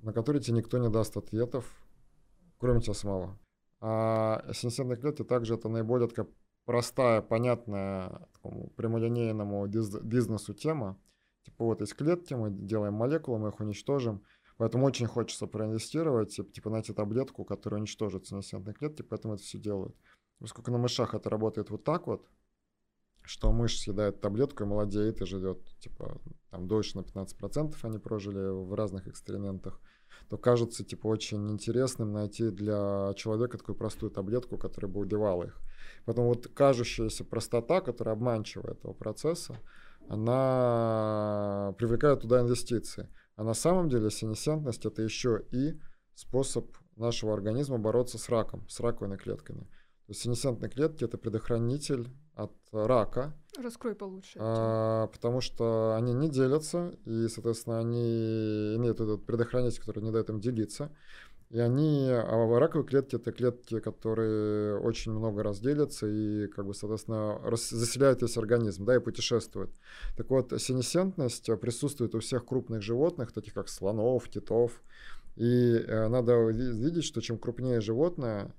[0.01, 1.65] на которые тебе никто не даст ответов,
[2.65, 3.39] кроме тебя самого.
[3.80, 6.28] А синесцентные клетки также это наиболее такая
[6.65, 10.99] простая, понятная такому прямолинейному бизнесу тема.
[11.43, 14.23] Типа вот есть клетки, мы делаем молекулы, мы их уничтожим,
[14.58, 19.60] Поэтому очень хочется проинвестировать, типа, типа найти таблетку, которая уничтожит синусентные клетки, поэтому это все
[19.60, 19.95] делают.
[20.39, 22.25] Поскольку на мышах это работает вот так вот,
[23.21, 28.47] что мышь съедает таблетку и молодеет и живет, типа, там дольше на 15% они прожили
[28.47, 29.82] в разных экспериментах,
[30.30, 35.62] то кажется, типа, очень интересным найти для человека такую простую таблетку, которая бы убивала их.
[36.06, 39.58] Поэтому вот кажущаяся простота, которая обманчивая этого процесса,
[40.08, 43.10] она привлекает туда инвестиции.
[43.36, 45.80] А на самом деле синесцентность это еще и
[46.13, 49.68] способ нашего организма бороться с раком, с раковыми клетками.
[50.06, 53.34] То есть синесцентные клетки это предохранитель от рака.
[53.58, 54.38] Раскрой получше.
[54.39, 60.30] А, потому что они не делятся, и, соответственно, они имеют этот предохранитель, который не дает
[60.30, 60.91] им делиться.
[61.50, 66.74] И они, а раковые клетки это клетки, которые очень много раз делятся и, как бы,
[66.74, 69.72] соответственно, рас, заселяют весь организм, да, и путешествуют.
[70.18, 74.82] Так вот, синесцентность присутствует у всех крупных животных, таких как слонов, китов.
[75.36, 78.54] И э, надо видеть, что чем крупнее животное,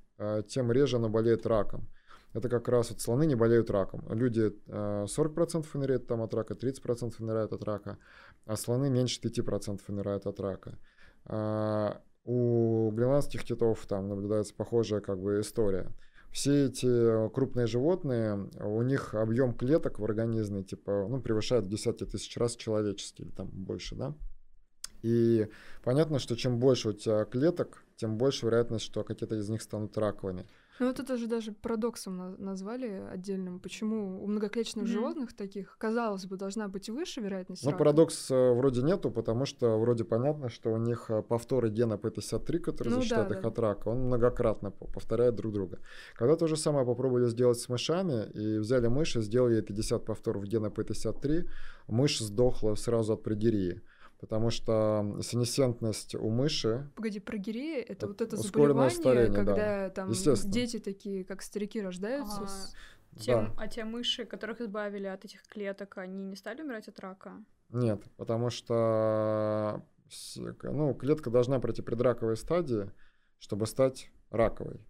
[0.49, 1.89] тем реже оно болеет раком.
[2.37, 4.05] Это как раз вот слоны не болеют раком.
[4.11, 7.99] Люди э, 40% умирают там от рака, 30% умирают от рака,
[8.45, 10.79] а слоны меньше 5% умирают от рака.
[11.25, 15.91] А, у гренландских китов там наблюдается похожая как бы история.
[16.31, 22.05] Все эти крупные животные, у них объем клеток в организме типа, ну, превышает в десятки
[22.05, 24.15] тысяч раз человеческий, или там больше, да?
[25.07, 25.49] И
[25.85, 29.97] понятно, что чем больше у тебя клеток, тем больше вероятность, что какие-то из них станут
[29.97, 30.45] раковыми.
[30.79, 33.61] Ну вот это же даже парадоксом назвали отдельным.
[33.61, 34.89] Почему у многоклеточных mm-hmm.
[34.89, 37.79] животных таких, казалось бы, должна быть выше вероятность Ну, рака?
[37.79, 42.59] парадокс э, вроде нету, потому что вроде понятно, что у них э, повторы гена P53,
[42.59, 43.49] который ну, защищает да, их да.
[43.49, 45.79] от рака, он многократно повторяет друг друга.
[46.15, 50.45] Когда то же самое попробовали сделать с мышами, и взяли мышь и сделали 50 повторов
[50.45, 51.49] гена P53,
[51.87, 53.81] мышь сдохла сразу от предирии
[54.19, 56.91] потому что синесцентность у мыши...
[56.95, 59.91] Погоди, прогирея— это вот это заболевание, старение, когда да.
[59.91, 62.75] там дети такие, как старики, рождаются а, с...
[63.19, 63.55] Те, да.
[63.57, 67.33] А те мыши, которых избавили от этих клеток, они не стали умирать от рака?
[67.71, 69.83] Нет, потому что
[70.63, 72.91] ну, клетка должна пройти предраковые стадии,
[73.39, 74.81] чтобы стать раковой.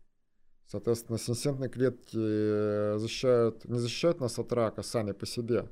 [0.66, 5.68] Соответственно, синесцентные клетки защищают, не защищают нас от рака сами по себе,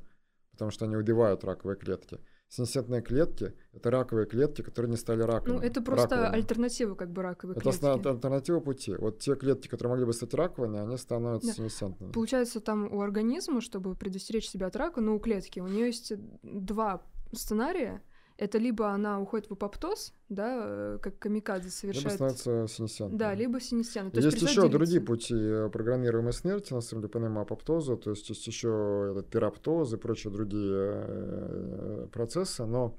[0.52, 2.18] потому что они убивают раковые клетки–
[2.54, 5.58] Синесцентные клетки— это раковые клетки, которые не стали раковыми.
[5.58, 6.34] Ну, это просто раковыми.
[6.36, 7.84] альтернатива как бы раковой это клетки.
[7.84, 8.94] Это альтернатива пути.
[8.94, 11.54] Вот те клетки, которые могли бы стать раковыми, они становятся да.
[11.54, 12.12] синесцентными.
[12.12, 16.12] Получается, там у организма, чтобы предостеречь себя от рака, ну, у клетки, у нее есть
[16.44, 18.02] два сценария—
[18.36, 22.18] это либо она уходит в апоптоз, да, э, как камикадзе совершает...
[22.18, 23.18] Либо становится синесцентной.
[23.18, 24.22] Да, либо синесцентной.
[24.22, 24.78] есть, есть еще делиться.
[24.78, 29.30] другие пути э, программируемой смерти, на самом деле, помимо апоптоза, то есть есть еще этот
[29.30, 32.98] пироптоз и прочие другие э, процессы, но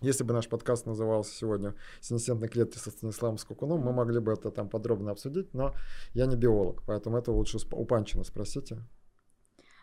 [0.00, 4.52] если бы наш подкаст назывался сегодня «Синесцентные клетки со Станиславом Скукуном», мы могли бы это
[4.52, 5.74] там подробно обсудить, но
[6.14, 8.78] я не биолог, поэтому это лучше у Панчина спросите.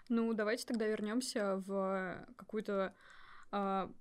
[0.07, 2.93] Ну, давайте тогда вернемся в какую-то
[3.51, 3.91] а,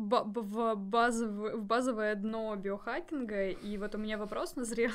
[0.00, 4.92] в, базов, в базовое дно биохакинга, и вот у меня вопрос назрел.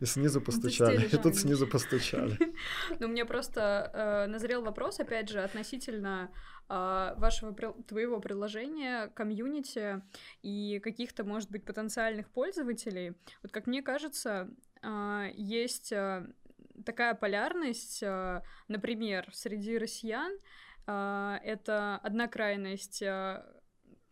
[0.00, 2.36] И снизу постучали, и тут снизу постучали.
[2.98, 6.30] Ну, мне просто э, назрел вопрос, опять же, относительно
[6.68, 10.02] э, вашего, твоего приложения, комьюнити
[10.42, 13.14] и каких-то, может быть, потенциальных пользователей.
[13.42, 14.50] Вот как мне кажется,
[14.82, 16.26] э, есть э,
[16.84, 20.38] такая полярность, э, например, среди россиян, а,
[20.86, 23.44] это одна крайность, а,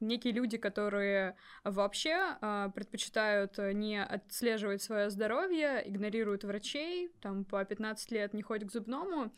[0.00, 8.10] некие люди, которые вообще э, предпочитают не отслеживать свое здоровье, игнорируют врачей, там по 15
[8.12, 9.32] лет не ходят к зубному.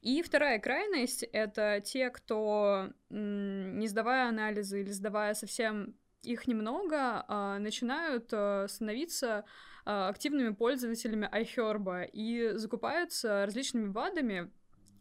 [0.00, 7.58] И вторая крайность— это те, кто, не сдавая анализы или сдавая совсем их немного, э,
[7.58, 9.44] начинают э, становиться
[9.82, 14.50] активными пользователями iHerb и закупаются различными БАДами,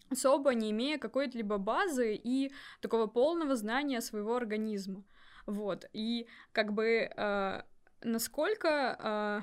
[0.09, 2.51] особо не имея какой-либо базы и
[2.81, 5.03] такого полного знания своего организма.
[5.45, 5.89] Вот.
[5.93, 7.61] И как бы э,
[8.01, 9.41] насколько э,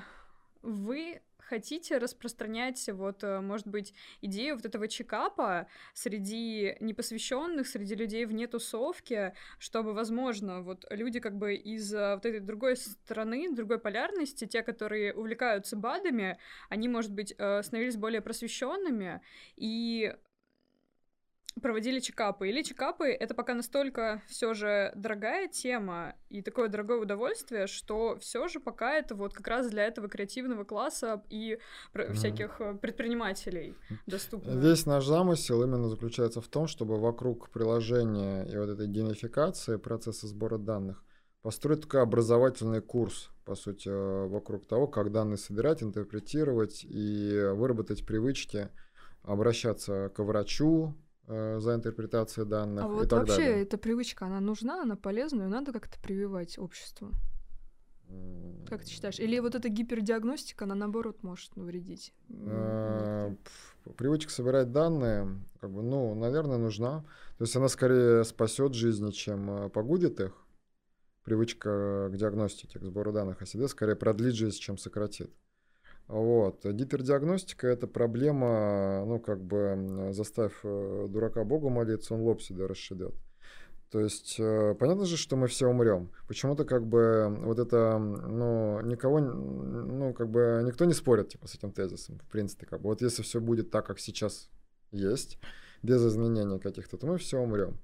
[0.61, 8.25] вы хотите распространять, вот, э, может быть, идею вот этого чекапа среди непосвященных, среди людей
[8.25, 13.79] вне тусовки, чтобы, возможно, вот люди как бы из э, вот этой другой стороны, другой
[13.79, 16.37] полярности, те, которые увлекаются БАДами,
[16.69, 19.21] они, может быть, э, становились более просвещенными
[19.55, 20.13] и
[21.61, 22.49] проводили чекапы.
[22.49, 28.47] Или чекапы это пока настолько все же дорогая тема и такое дорогое удовольствие, что все
[28.47, 31.59] же пока это вот как раз для этого креативного класса и
[31.93, 32.13] mm.
[32.13, 34.51] всяких э, предпринимателей доступно.
[34.51, 40.27] Весь наш замысел именно заключается в том, чтобы вокруг приложения и вот этой геймификации процесса
[40.27, 41.03] сбора данных
[41.41, 48.05] построить такой образовательный курс, по сути, э, вокруг того, как данные собирать, интерпретировать и выработать
[48.05, 48.69] привычки
[49.23, 50.95] обращаться к врачу,
[51.27, 52.85] за интерпретацией данных.
[52.85, 53.61] А вот вообще далее.
[53.61, 57.11] эта привычка, она нужна, она полезна, ее надо как-то прививать обществу.
[58.69, 59.19] Как ты считаешь?
[59.19, 62.13] Или вот эта гипердиагностика, она наоборот может навредить?
[62.29, 63.33] Э,
[63.95, 67.05] привычка собирать данные, как бы, ну, наверное, нужна.
[67.37, 70.33] То есть она скорее спасет жизни, чем э, погубит их.
[71.23, 75.31] Привычка к диагностике, к сбору данных о себе скорее продлит жизнь, чем сократит.
[76.07, 76.65] Вот.
[76.65, 83.13] Гипердиагностика– это проблема, ну, как бы, заставь э, дурака Богу молиться, он лоб себе расшибет.
[83.91, 86.09] То есть, э, понятно же, что мы все умрем.
[86.27, 91.55] Почему-то, как бы, вот это, ну, никого, ну, как бы, никто не спорит, типа, с
[91.55, 92.89] этим тезисом, в принципе, как бы.
[92.89, 94.49] Вот если все будет так, как сейчас
[94.91, 95.39] есть,
[95.83, 97.79] без изменений каких-то, то мы все умрем.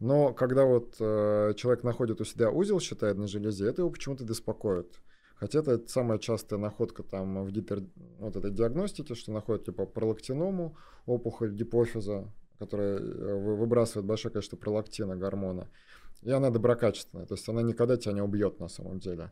[0.00, 4.24] Но когда вот э, человек находит у себя узел, считает на железе, это его почему-то
[4.24, 5.00] беспокоит.
[5.38, 7.84] Хотя это самая частая находка там в гипер,
[8.18, 10.76] вот этой диагностике, что находят типа пролактиному,
[11.06, 15.68] опухоль гипофиза, которая э, выбрасывает большое количество пролактина, гормона.
[16.22, 19.30] И она доброкачественная, то есть она никогда тебя не убьет на самом деле.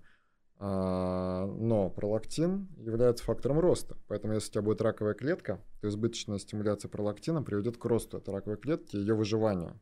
[0.59, 3.97] А, но пролактин является фактором роста.
[4.07, 8.33] Поэтому если у тебя будет раковая клетка, то избыточная стимуляция пролактина приведет к росту этой
[8.33, 9.81] раковой клетки и ее выживанию.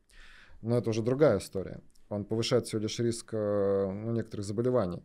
[0.63, 1.81] Но это уже другая история.
[2.09, 5.03] Он повышает всего лишь риск э, ну, некоторых заболеваний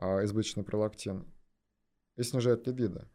[0.00, 1.24] избыточный пролактин
[2.16, 3.08] и снижает либидо.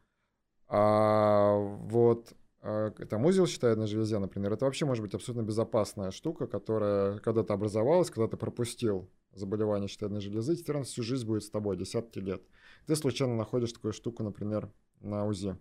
[0.68, 6.48] А вот а, там узел на железе, например, это вообще может быть абсолютно безопасная штука,
[6.48, 11.50] которая когда-то образовалась, когда ты пропустил заболевание щитовидной железы, теперь она всю жизнь будет с
[11.50, 12.42] тобой, десятки лет.
[12.86, 14.70] Ты случайно находишь такую штуку, например,
[15.00, 15.58] на УЗИ.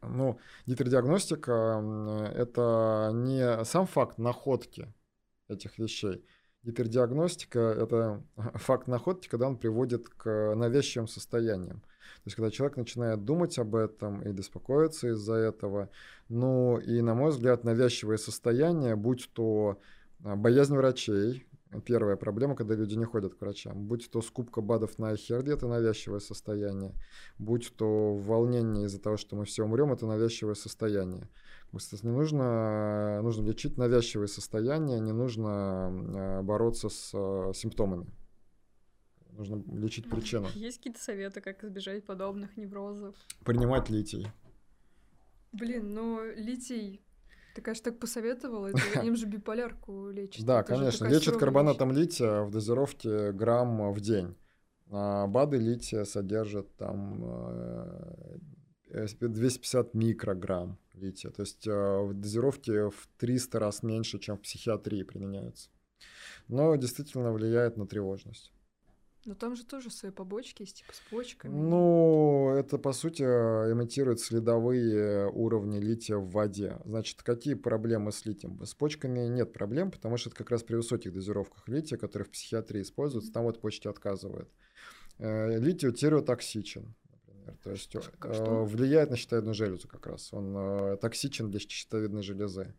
[0.00, 1.82] Ну, гипердиагностика—
[2.34, 4.92] это не сам факт находки
[5.48, 6.24] этих вещей,
[6.64, 8.22] Гипердиагностика– это
[8.54, 11.80] факт находки, когда он приводит к навязчивым состояниям.
[11.80, 15.90] То есть, когда человек начинает думать об этом и беспокоиться из-за этого.
[16.28, 19.78] Ну, и, на мой взгляд, навязчивые состояния, будь то
[20.24, 21.46] а, боязнь врачей,
[21.84, 23.86] первая проблема, когда люди не ходят к врачам.
[23.86, 26.94] Будь то скупка БАДов на херде, это навязчивое состояние.
[27.38, 31.28] Будь то волнение из-за того, что мы все умрем, это навязчивое состояние.
[31.72, 38.06] Не нужно, нужно лечить навязчивые состояния, не нужно э, бороться с э, симптомами.
[39.32, 40.48] Нужно лечить причину.
[40.54, 43.14] Есть какие-то советы, как избежать подобных неврозов?
[43.44, 44.26] Принимать литий.
[45.52, 47.02] Блин, ну литий
[47.58, 50.44] ты, конечно, так посоветовал, это им же биполярку лечит.
[50.44, 54.36] Да, конечно, лечит карбонатом лития в дозировке грамм в день.
[54.90, 57.20] А БАДы лития содержат там
[58.90, 61.30] 250 э, микрограмм лития.
[61.30, 65.70] То есть э, в дозировке в 300 раз меньше, чем в психиатрии применяются.
[66.48, 68.52] Но действительно влияет на тревожность.
[69.24, 71.52] Но там же тоже свои побочки есть, типа с почками.
[71.52, 76.78] Ну, это, по сути, имитирует следовые уровни лития в воде.
[76.84, 78.64] Значит, какие проблемы с литием?
[78.64, 82.30] С почками нет проблем, потому что это как раз при высоких дозировках лития, которые в
[82.30, 84.48] психиатрии используются, там вот почки отказывают.
[85.18, 86.94] Э, литий например.
[87.62, 90.32] То есть э, влияет на щитовидную железу как раз.
[90.32, 92.74] Он э, токсичен для щитовидной железы.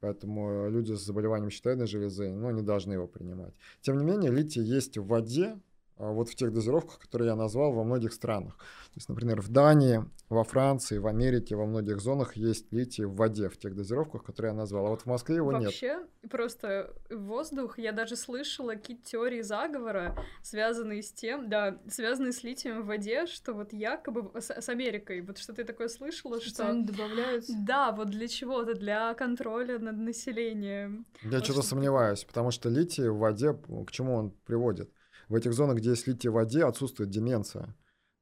[0.00, 3.54] Поэтому люди с заболеванием щитовидной железы ну, не должны его принимать.
[3.80, 5.58] Тем не менее, литий есть в воде,
[5.96, 8.56] вот в тех дозировках, которые я назвал во многих странах.
[8.56, 13.14] То есть, например, в Дании, во Франции, в Америке, во многих зонах есть литий в
[13.14, 14.86] воде в тех дозировках, которые я назвал.
[14.86, 15.98] А вот в Москве его Вообще, нет.
[15.98, 22.42] Вообще, просто воздух, я даже слышала какие-то теории заговора, связанные с тем, да, связанные с
[22.42, 26.68] литием в воде, что вот якобы с, с Америкой, вот что ты такое слышала, что...
[26.68, 27.44] Они добавляют...
[27.64, 31.06] Да, вот для чего-то, для контроля над населением.
[31.22, 34.90] Я что-то сомневаюсь, потому что литий в воде, к чему он приводит?
[35.28, 37.74] В этих зонах, где есть литий в воде, отсутствует деменция.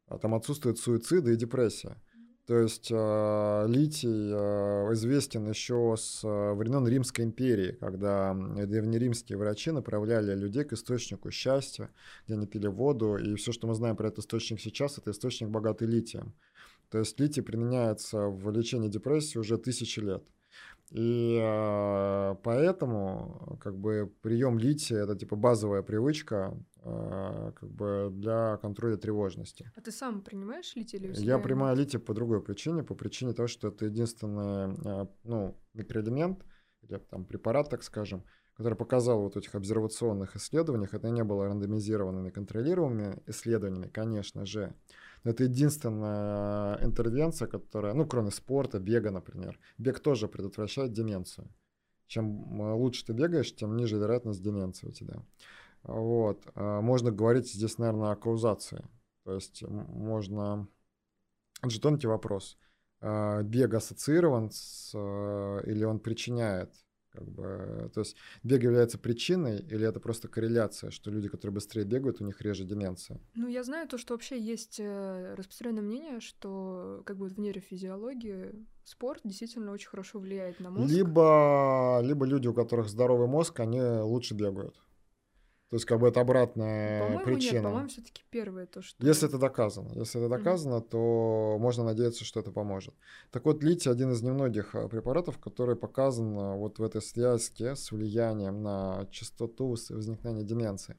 [0.07, 1.97] А там отсутствует суициды и депрессия.
[2.47, 9.71] То есть э, литий э, известен еще с э, времен Римской империи, когда древнеримские врачи
[9.71, 11.91] направляли людей к источнику счастья,
[12.27, 15.51] где они пили воду, и все, что мы знаем про этот источник сейчас, это источник
[15.51, 16.35] богатый литием.
[16.91, 20.25] То есть литий применяется в лечении депрессии уже тысячи лет.
[20.93, 28.59] И э, поэтому как бы прием лития это типа базовая привычка э, как бы для
[28.59, 29.73] контроля тревожности.
[29.75, 33.49] А ты сам принимаешь литий или Я принимаю литий по другой причине, по причине того,
[33.49, 36.45] что это единственный э, ну, микроэлемент
[36.83, 38.23] или там препарат, так скажем,
[38.55, 44.75] который показал вот в этих обсервационных исследованиях, это не было рандомизированными контролируемыми исследованиями, конечно же,
[45.25, 49.59] это единственная интервенция, которая, ну, кроме спорта, бега, например.
[49.79, 51.49] Бег тоже предотвращает деменцию.
[52.07, 55.23] Чем э, лучше ты бегаешь, тем ниже вероятность деменции у тебя.
[55.85, 56.47] Вот.
[56.55, 58.85] А можно говорить здесь, наверное, о каузации.
[59.25, 60.69] То есть можно...
[61.61, 62.59] Это же тонкий вопрос.
[63.01, 64.93] Бег ассоциирован с...
[64.95, 66.75] Э, или он причиняет
[67.13, 71.85] как бы, то есть бег является причиной или это просто корреляция, что люди, которые быстрее
[71.85, 73.21] бегают, у них реже деменция?
[73.35, 78.53] Ну, я знаю то, что вообще есть э, распространенное мнение, что как бы в нейрофизиологии
[78.85, 80.93] спорт действительно очень хорошо влияет на мозг.
[80.93, 84.75] Либо, либо люди, у которых здоровый мозг, они лучше бегают.
[85.73, 87.55] То есть, как бы это обратная по-моему, причина.
[87.55, 89.07] Нет, по-моему, все-таки первое то, что.
[89.07, 89.89] Если это доказано.
[89.95, 90.89] Если это доказано, mm-hmm.
[90.91, 92.95] то можно надеяться, что это поможет.
[93.31, 97.75] Так вот, литий один из немногих а, препаратов, который показан а, вот в этой связке
[97.75, 100.95] с влиянием на частоту возникновения деменции.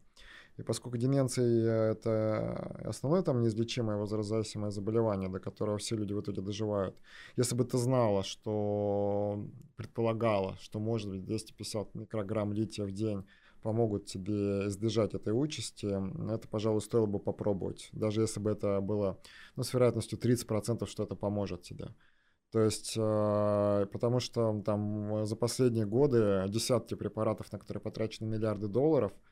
[0.57, 6.41] И поскольку деменция это основное там неизлечимое возрастаемое заболевание, до которого все люди в итоге
[6.41, 6.95] доживают,
[7.37, 9.45] если бы ты знала, что
[9.75, 13.23] предполагала, что может быть 250 микрограмм лития в день
[13.63, 15.87] помогут тебе избежать этой участи,
[16.31, 17.89] это, пожалуй, стоило бы попробовать.
[17.93, 19.19] Даже если бы это было
[19.55, 21.87] ну, с вероятностью 30%, что это поможет тебе.
[22.51, 28.67] То есть, э, потому что там за последние годы десятки препаратов, на которые потрачены миллиарды
[28.67, 29.11] долларов–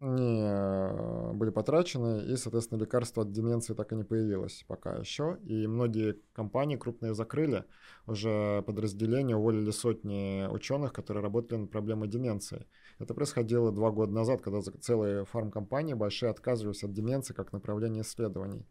[0.00, 5.38] не э, были потрачены, и, соответственно, лекарства от деменции так и не появилось пока еще.
[5.44, 7.64] И многие компании крупные закрыли
[8.06, 12.66] уже подразделения, уволили сотни ученых, которые работали над проблемой деменции.
[12.98, 18.66] Это происходило два года назад, когда целые фармкомпании большие отказывались от деменции как направления исследований.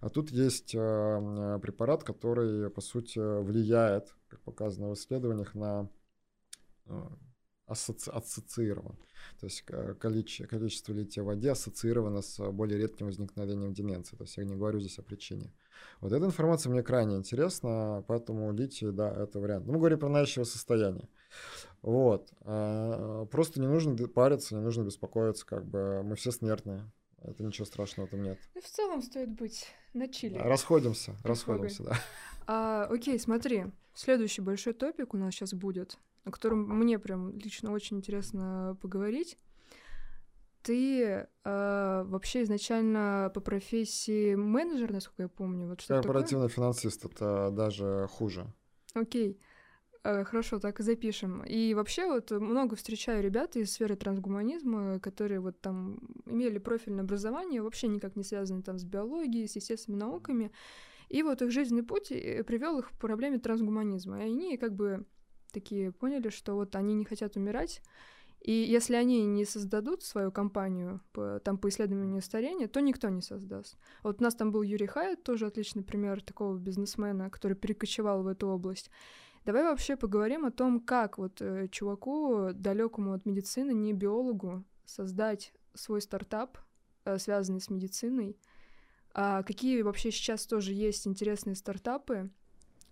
[0.00, 5.90] А тут есть э, препарат, который, по сути, влияет, как показано в исследованиях, на
[6.86, 7.02] э,
[7.66, 8.96] асоци- ассоциирован.
[9.38, 9.62] То есть
[9.98, 14.16] количество, количество лития в воде ассоциировано с более редким возникновением деменции.
[14.16, 15.52] То есть я не говорю здесь о причине.
[16.00, 19.66] Вот эта информация мне крайне интересна, поэтому литий, да, это вариант.
[19.66, 21.08] Ну, мы говорим про навязчивое состояние.
[21.82, 22.32] Вот.
[22.42, 26.90] А, просто не нужно париться, не нужно беспокоиться, как бы мы все смертные.
[27.22, 28.38] Это ничего страшного там нет.
[28.54, 30.38] Ну, в целом стоит быть на чили.
[30.38, 31.96] Расходимся, расходимся, да.
[32.46, 37.72] А, окей, смотри, следующий большой топик у нас сейчас будет о котором мне прям лично
[37.72, 39.38] очень интересно поговорить.
[40.62, 46.56] Ты э, вообще изначально по профессии менеджер, насколько я помню, вот что Корпоративный такое?
[46.56, 48.52] финансист это даже хуже.
[48.92, 49.40] Окей.
[50.02, 51.42] Э, хорошо, так и запишем.
[51.44, 57.62] И вообще вот много встречаю ребят из сферы трансгуманизма, которые вот там имели профильное образование,
[57.62, 60.52] вообще никак не связаны там с биологией, с естественными науками.
[61.08, 64.20] И вот их жизненный путь э, привел их к проблеме трансгуманизма.
[64.20, 65.04] И они как бы
[65.52, 67.82] такие поняли, что вот они не хотят умирать,
[68.40, 73.20] и если они не создадут свою компанию по, там, по исследованию старения, то никто не
[73.20, 73.76] создаст.
[74.02, 78.26] Вот у нас там был Юрий Хайет, тоже отличный пример такого бизнесмена, который перекочевал в
[78.26, 78.90] эту область.
[79.44, 85.52] Давай вообще поговорим о том, как вот э, чуваку, далекому от медицины, не биологу, создать
[85.74, 86.58] свой стартап,
[87.04, 88.36] э, связанный с медициной.
[89.12, 92.30] А какие вообще сейчас тоже есть интересные стартапы,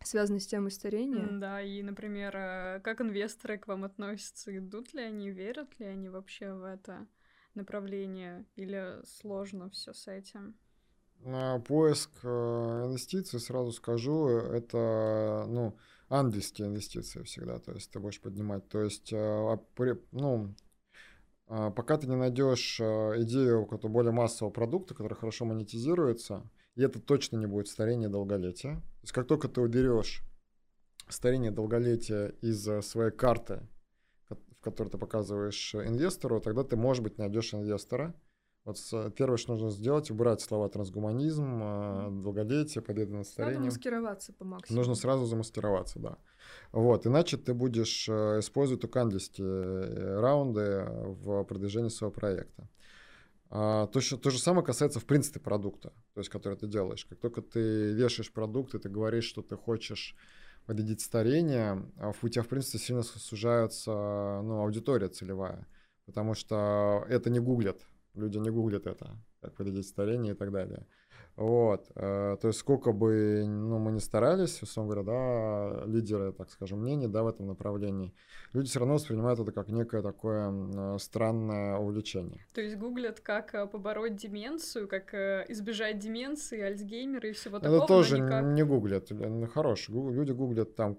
[0.02, 1.28] связанный с темой старения.
[1.30, 4.56] Да, и, например, э, как инвесторы к вам относятся?
[4.56, 7.06] Идут ли они, верят ли они вообще в это
[7.54, 8.46] направление?
[8.56, 10.56] Или сложно все с этим?
[11.66, 15.76] Поиск э, инвестиций, сразу скажу, это, ну,
[16.08, 18.68] ангельские инвестиции всегда, то есть ты будешь поднимать.
[18.68, 19.58] То есть, э,
[20.12, 20.54] ну,
[21.46, 26.82] а, пока ты не найдешь а, идею какого-то более массового продукта, который хорошо монетизируется, и
[26.82, 28.76] это точно не будет старение долголетия.
[28.76, 30.22] То есть как только ты уберешь
[31.08, 33.66] старение долголетия из своей карты,
[34.28, 38.14] в которой ты показываешь инвестору, тогда ты, может быть, найдешь инвестора,
[38.68, 43.62] вот первое, что нужно сделать, убрать слова трансгуманизм, а, долголетие, победа над старением.
[43.62, 44.80] Надо маскироваться по максимуму.
[44.80, 46.18] Нужно сразу замаскироваться, да.
[46.72, 48.84] Вот, иначе ты будешь э, использовать
[49.38, 52.68] э, раунды в продвижении своего проекта.
[53.48, 57.06] А, то, то же самое касается, в принципе, продукта, то есть, который ты делаешь.
[57.06, 60.14] Как только ты вешаешь продукт, и ты говоришь, что ты хочешь
[60.66, 65.66] победить старение, а у тебя, в принципе, сильно сужается ну, аудитория целевая,
[66.04, 67.80] потому что это не гуглят
[68.14, 70.86] люди не гуглят это, как победить старение и так далее.
[71.38, 76.50] Вот, э, то есть сколько бы ну, мы ни старались, условно говоря, да, лидеры, так
[76.50, 78.12] скажем, мнений, да, в этом направлении,
[78.52, 82.44] люди все равно воспринимают это как некое такое э, странное увлечение.
[82.54, 87.86] То есть гуглят, как э, побороть деменцию, как избежать деменции, Альцгеймера и всего такого, Это
[87.86, 88.44] тоже никак...
[88.44, 90.96] не гуглят, ну, хорош, люди гуглят там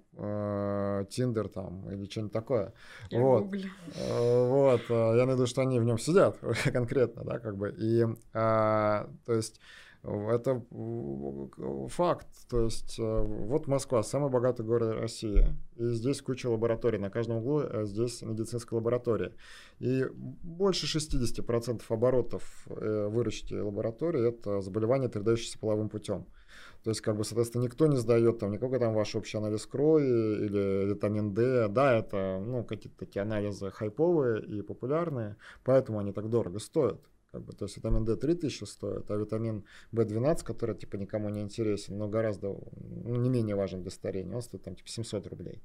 [1.10, 2.72] Тиндер э, там или что-нибудь такое.
[3.10, 3.44] Я вот.
[3.44, 3.70] гуглю.
[4.08, 6.38] вот, я найду, что они в нем сидят
[6.72, 9.60] конкретно, да, как бы, и, а, то есть
[10.04, 10.64] это
[11.90, 12.28] факт.
[12.50, 15.44] То есть э, вот Москва, самый богатый город России.
[15.76, 17.00] И здесь куча лабораторий.
[17.00, 19.34] На каждом углу э, здесь медицинская лаборатория.
[19.80, 26.26] И больше 60% оборотов э, выручки лаборатории– это заболевания, передающиеся половым путем.
[26.84, 30.06] То есть, как бы, соответственно, никто не сдает там никакой там ваш общий анализ крови
[30.06, 31.68] или витамин D.
[31.68, 35.36] Да, это, ну, какие-то такие анализы хайповые и популярные,
[35.66, 37.02] поэтому они так дорого стоят.
[37.32, 41.42] Как бы, то есть витамин D 3000 стоит, а витамин B12, который типа никому не
[41.42, 45.62] интересен, но гораздо ну, не менее важен для старения, он стоит там типа 700 рублей.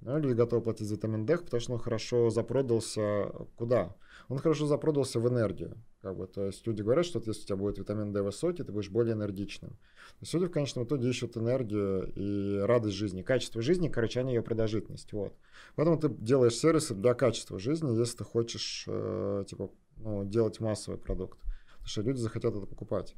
[0.00, 3.94] Но люди готовы платить за витамин D, потому что он хорошо запродался куда?
[4.28, 5.76] Он хорошо запродался в энергию.
[6.02, 8.72] Как бы, то есть люди говорят, что если у тебя будет витамин D высокий, ты
[8.72, 9.70] будешь более энергичным.
[9.70, 13.22] То есть люди в конечном итоге ищут энергию и радость жизни.
[13.22, 15.12] Качество жизни, короче, а не ее продолжительность.
[15.12, 15.34] Вот.
[15.76, 20.98] Поэтому ты делаешь сервисы для качества жизни, если ты хочешь э, типа ну, делать массовый
[20.98, 21.38] продукт,
[21.72, 23.14] потому что люди захотят это покупать.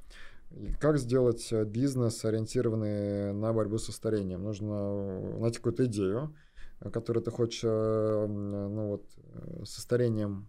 [0.50, 4.44] И как сделать э, бизнес, ориентированный на борьбу со старением?
[4.44, 6.36] Нужно найти какую-то идею,
[6.80, 10.48] э, которую ты хочешь э, ну, вот, со старением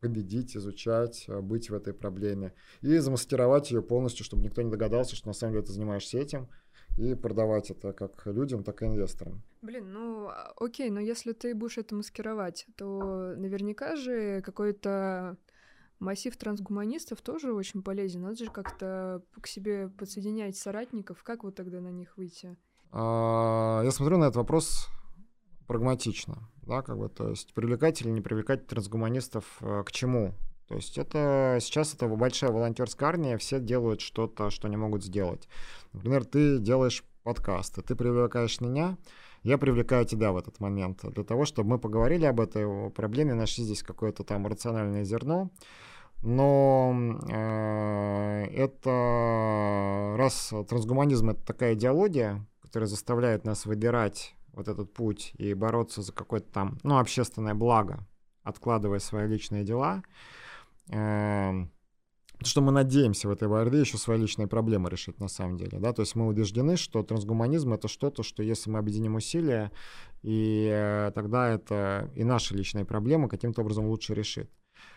[0.00, 2.52] победить, изучать, быть в этой проблеме
[2.82, 6.48] и замаскировать ее полностью, чтобы никто не догадался, что на самом деле ты занимаешься этим,
[6.98, 9.42] и продавать это как людям, так и инвесторам.
[9.62, 15.38] Блин, ну а, окей, но если ты будешь это маскировать, то наверняка же какой-то
[15.98, 18.22] массив трансгуманистов тоже очень полезен.
[18.22, 21.22] Надо же как-то к себе подсоединять соратников.
[21.22, 22.56] Как вот тогда на них выйти?
[22.90, 24.88] А, я смотрю на этот вопрос
[25.66, 30.34] прагматично, да, как бы, то есть привлекать или не привлекать трансгуманистов э, к чему?
[30.68, 35.48] То есть это сейчас это большая волонтерская армия, все делают что-то, что не могут сделать.
[35.92, 38.96] Например, ты делаешь подкасты, ты привлекаешь меня,
[39.44, 43.62] я привлекаю тебя в этот момент для того, чтобы мы поговорили об этой проблеме, нашли
[43.62, 45.50] здесь какое-то там рациональное зерно,
[46.22, 55.34] но э, это раз трансгуманизм это такая идеология, которая заставляет нас выбирать вот этот путь
[55.36, 58.06] и бороться за какое-то там, ну, общественное благо,
[58.42, 60.02] откладывая свои личные дела.
[60.90, 61.66] Э,
[62.42, 65.92] что мы надеемся в этой борьбе еще свои личные проблемы решить на самом деле, да,
[65.92, 69.70] то есть мы убеждены, что трансгуманизм это что-то, что если мы объединим усилия,
[70.22, 74.50] и э, тогда это и наши личные проблемы каким-то образом лучше решит.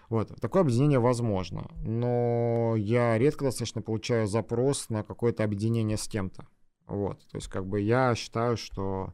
[0.09, 6.47] Вот, такое объединение возможно, но я редко достаточно получаю запрос на какое-то объединение с кем-то.
[6.87, 9.13] Вот, то есть как бы я считаю, что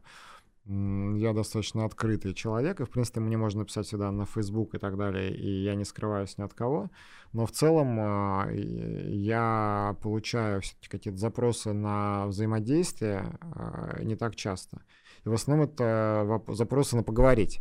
[0.66, 4.96] я достаточно открытый человек, и, в принципе, мне можно написать сюда на Facebook и так
[4.96, 6.90] далее, и я не скрываюсь ни от кого.
[7.32, 14.80] Но в целом а, я получаю все-таки какие-то запросы на взаимодействие а, не так часто.
[15.24, 17.60] И в основном это запросы на поговорить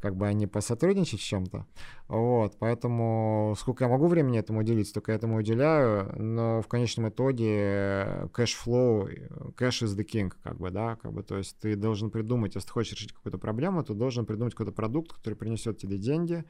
[0.00, 1.66] как бы они посотрудничать в чем-то.
[2.08, 7.08] Вот, поэтому сколько я могу времени этому уделить, столько я этому уделяю, но в конечном
[7.10, 9.08] итоге cash flow,
[9.54, 12.66] кэш is the king, как бы, да, как бы, то есть ты должен придумать, если
[12.66, 16.44] ты хочешь решить какую-то проблему, то должен придумать какой-то продукт, который принесет тебе деньги,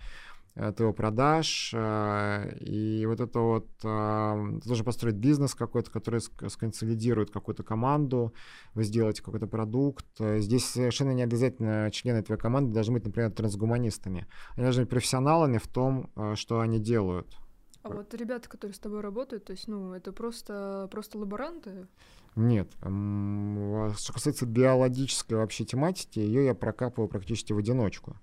[0.55, 6.21] ты его продашь, э, и вот это вот, э, ты должен построить бизнес какой-то, который
[6.21, 8.35] сконсолидирует какую-то команду,
[8.75, 10.07] вы сделаете какой-то продукт.
[10.19, 14.27] Здесь совершенно не обязательно члены твоей команды должны быть, например, трансгуманистами.
[14.57, 17.39] Они должны быть профессионалами в том, что они делают.
[17.83, 21.87] А вот ребята, которые с тобой работают, то есть, ну, это просто, просто лаборанты?
[22.37, 22.71] Нет.
[22.79, 28.17] Что касается биологической вообще тематики, ее я прокапываю практически в одиночку.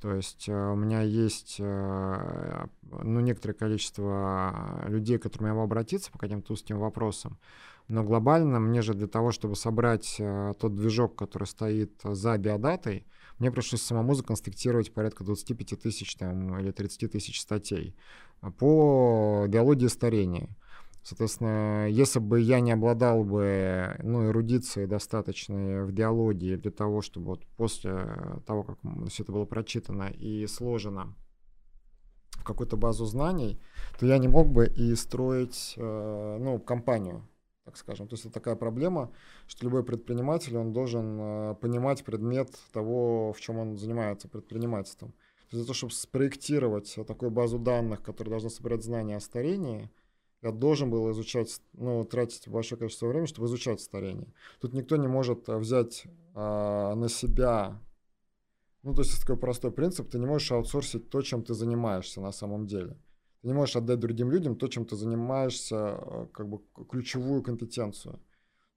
[0.00, 6.18] То есть у меня есть ну, некоторое количество людей, к которым я могу обратиться по
[6.18, 7.38] каким-то узким вопросам.
[7.88, 10.20] Но глобально мне же для того, чтобы собрать
[10.58, 13.06] тот движок, который стоит за биодатой,
[13.38, 17.96] мне пришлось самому законспектировать порядка 25 тысяч там, или 30 тысяч статей
[18.58, 20.48] по биологии старения.
[21.08, 27.28] Соответственно, если бы я не обладал бы ну, эрудицией достаточной в биологии для того, чтобы
[27.28, 28.04] вот после
[28.46, 28.78] того, как
[29.08, 31.14] все это было прочитано и сложено
[32.32, 33.58] в какую-то базу знаний,
[33.98, 37.26] то я не мог бы и строить э, ну, компанию
[37.64, 38.06] так скажем.
[38.06, 39.10] То есть это такая проблема,
[39.46, 45.12] что любой предприниматель, он должен э, понимать предмет того, в чем он занимается предпринимательством.
[45.12, 49.90] То есть для того, чтобы спроектировать такую базу данных, которая должна собирать знания о старении,
[50.42, 54.32] я должен был изучать, ну, тратить большое количество времени, чтобы изучать старение.
[54.60, 57.80] Тут никто не может э, взять а, на себя,
[58.82, 62.32] ну, то есть такой простой принцип, ты не можешь аутсорсить то, чем ты занимаешься на
[62.32, 62.96] самом деле.
[63.42, 68.20] Ты не можешь отдать другим людям то, чем ты занимаешься, э, как бы ключевую компетенцию.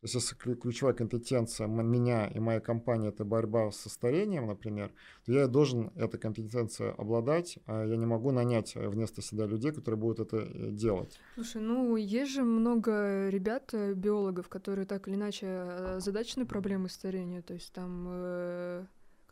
[0.02, 4.92] То есть если ключевая компетенция меня и моей компании это борьба со старением, например,
[5.26, 10.00] то я должен этой компетенцией обладать, а я не могу нанять вместо себя людей, которые
[10.00, 11.20] будут это э, делать.
[11.36, 17.44] Слушай, ну есть же много ребят, э, биологов, которые так или иначе задачны проблемой старения,
[17.44, 18.88] то есть там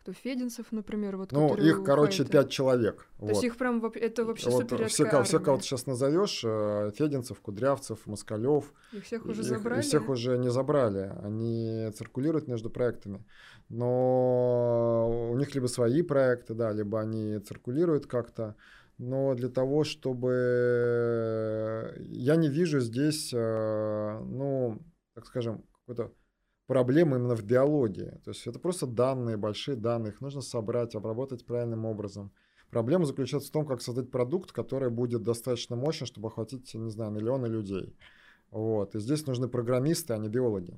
[0.10, 1.32] э кто Фединцев, например, вот.
[1.32, 3.08] Ну, их, короче, пять человек.
[3.18, 3.30] То вот.
[3.30, 5.24] есть их прям это вообще вот супер все, армия.
[5.24, 8.74] все, кого ты сейчас назовешь, э, Фединцев, Кудрявцев, Москалев.
[8.94, 9.80] Их всех уже забрали.
[9.80, 11.12] Их всех уже не забрали.
[11.24, 13.24] Они циркулируют между проектами.
[13.70, 18.56] Но у них либо свои проекты, да, либо они циркулируют как-то.
[18.98, 20.32] Но для того, чтобы
[22.00, 24.80] я не вижу здесь, э, ну,
[25.14, 26.12] так скажем, какой-то
[26.70, 28.12] проблема именно в биологии.
[28.24, 32.32] То есть это просто данные, большие данные, их нужно собрать, обработать правильным образом.
[32.70, 37.10] Проблема заключается в том, как создать продукт, который будет достаточно мощен, чтобы охватить, не знаю,
[37.10, 37.98] миллионы людей.
[38.52, 38.94] Вот.
[38.94, 40.78] И здесь нужны программисты, а не биологи.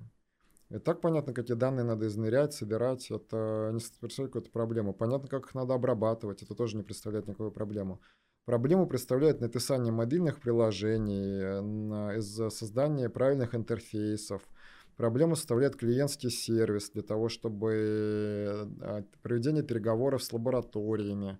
[0.70, 3.12] И так понятно, какие данные надо измерять, собирать.
[3.12, 4.94] Это не представляет какую-то проблему.
[4.94, 6.42] Понятно, как их надо обрабатывать.
[6.42, 8.00] Это тоже не представляет никакую проблему.
[8.46, 14.42] Проблему представляет написание мобильных приложений, из создания правильных интерфейсов–
[14.98, 21.40] Проблему составляет клиентский сервис для того, чтобы а, проведение переговоров с лабораториями.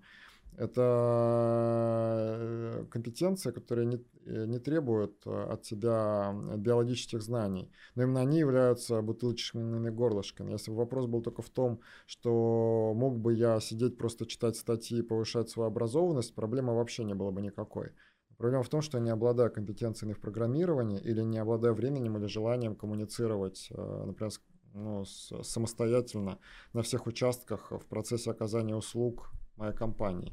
[0.58, 3.96] Это э, компетенция, которая не,
[4.26, 10.52] э, не требует от тебя биологических знаний, но именно они являются бутылочными горлышками.
[10.52, 14.98] Если бы вопрос был только в том, что мог бы я сидеть просто читать статьи
[14.98, 17.92] и повышать свою образованность, проблемы вообще не было бы никакой.
[18.42, 22.74] Проблема в том, что не обладаю компетенциями в программировании или не обладаю временем или желанием
[22.74, 24.32] коммуницировать, э, например,
[24.74, 26.40] ну, самостоятельно
[26.72, 30.30] на всех участках в процессе оказания услуг моей компании.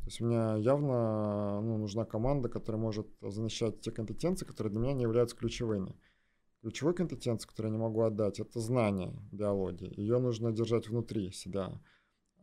[0.00, 4.94] То есть мне явно ну, нужна команда, которая может замещать те компетенции, которые для меня
[4.94, 5.94] не являются ключевыми.
[6.62, 10.00] Ключевой компетенцией, которую я не могу отдать, это знание биологии.
[10.00, 11.80] Ее нужно держать внутри себя.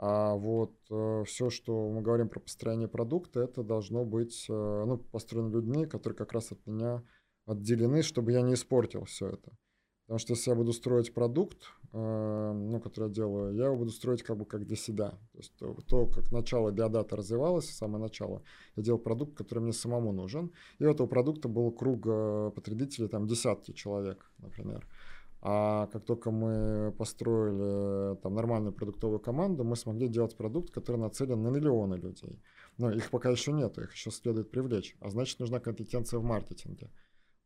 [0.01, 4.97] А вот э, все, что мы говорим про построение продукта, это должно быть э, ну,
[4.97, 7.03] построено людьми, которые как раз от меня
[7.45, 9.51] отделены, чтобы я не испортил все это.
[10.05, 13.91] Потому что если я буду строить продукт, э, ну, который я делаю, я его буду
[13.91, 15.09] строить как бы как для себя.
[15.33, 18.41] То есть то, то как начало биодата развивалось, самое начало,
[18.77, 20.53] я делал продукт, который мне самому нужен.
[20.79, 24.87] И у этого продукта был круг э, потребителей, там десятки человек, например.
[25.41, 31.41] А как только мы построили там нормальную продуктовую команду, мы смогли делать продукт, который нацелен
[31.41, 32.41] на миллионы людей.
[32.77, 34.97] Но их пока еще нет, их еще следует привлечь.
[34.99, 36.89] А значит, нужна компетенция в маркетинге.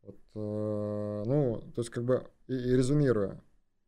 [0.02, 3.40] Вот, э, ну, то есть, как бы, и, и резюмируя,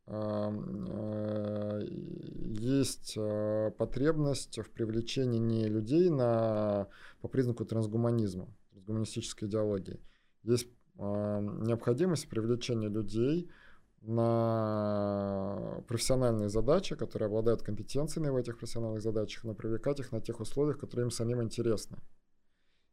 [0.06, 0.50] э,
[0.88, 6.86] э, есть э, потребность в привлечении не людей на,
[7.20, 10.00] по признаку трансгуманизма, трансгуманистической идеологии.
[10.44, 13.50] Есть э, необходимость привлечения людей,
[14.06, 20.40] на профессиональные задачи, которые обладают компетенциями в этих профессиональных задачах, но привлекать их на тех
[20.40, 21.98] условиях, которые им самим интересны.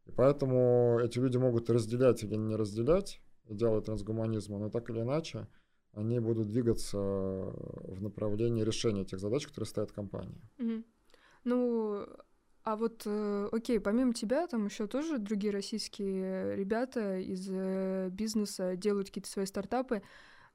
[0.05, 5.47] И поэтому эти люди могут разделять или не разделять идеалы трансгуманизма, но так или иначе
[5.93, 10.41] они будут двигаться в направлении решения этих задач, которые ставят компании.
[10.57, 10.83] Mm-hmm.
[11.45, 12.05] Ну,
[12.63, 18.75] а вот, э, окей, помимо тебя, там еще тоже другие российские ребята из э, бизнеса
[18.75, 20.01] делают какие-то свои стартапы.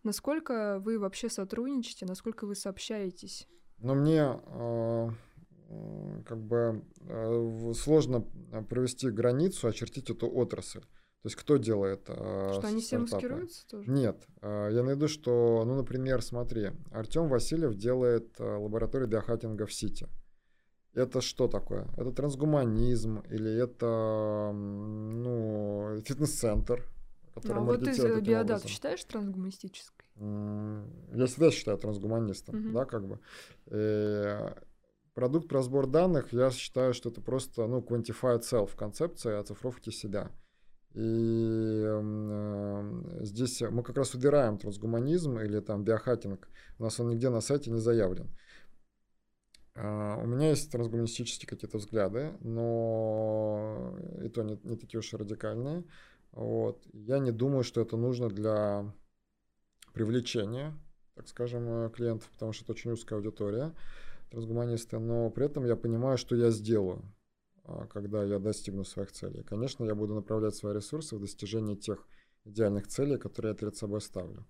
[0.05, 3.49] Насколько вы вообще сотрудничаете, насколько вы сообщаетесь?
[3.81, 5.11] Ну, мне э,
[6.27, 8.23] как бы э, сложно
[8.69, 10.81] провести границу, очертить эту отрасль.
[10.81, 13.91] То есть кто делает э, Что они все маскируются тоже?
[13.91, 14.25] Нет.
[14.43, 20.09] Я найду, что, ну, например, смотри, Артем Васильев делает лабораторию биохакинга в Сити.
[20.95, 21.89] это что такое?
[21.97, 26.85] Это трансгуманизм или это ну, фитнес-центр,
[27.41, 30.07] который ну, а вот ты биодату считаешь трансгуманистической?
[30.17, 32.73] Я всегда считаю трансгуманистом, угу.
[32.73, 33.21] да, как бы.
[33.67, 34.55] И э,
[35.15, 40.31] продукт про сбор данных, я считаю, что это просто, ну, quantified self концепция оцифровки себя.
[40.95, 46.49] И э, здесь мы как раз убираем трансгуманизм или там биохакинг.
[46.79, 48.29] У нас он нигде на сайте не заявлен.
[49.79, 55.17] Uh, у меня есть трансгуманистические какие-то взгляды, но и то не, не такие уж и
[55.17, 55.85] радикальные.
[56.39, 56.87] Вот.
[56.93, 58.95] Я не думаю, что это нужно для
[59.93, 60.73] привлечения,
[61.15, 63.75] так скажем, э, клиентов, потому что это очень узкая аудитория,
[64.31, 67.03] трансгуманисты, но при этом я понимаю, что я сделаю.
[67.65, 69.43] А, когда я достигну своих целей.
[69.43, 72.07] Конечно, я буду направлять свои ресурсы в достижение тех
[72.45, 74.47] идеальных целей, которые я перед собой ставлю.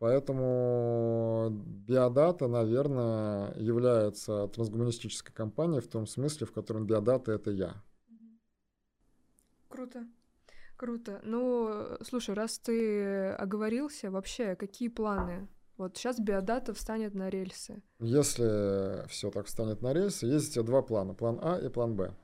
[0.00, 7.80] Поэтому Биодата, наверное, является трансгуманистической компанией в том смысле, в котором Биодата— это я.
[9.68, 10.06] Круто.
[10.80, 11.20] Круто.
[11.24, 17.82] Ну, слушай, раз ты оговорился, вообще, какие планы вот сейчас Biodata встанет на рельсы.
[17.98, 21.12] Если все так встанет на рельсы, есть два плана.
[21.12, 22.14] План А и план Б.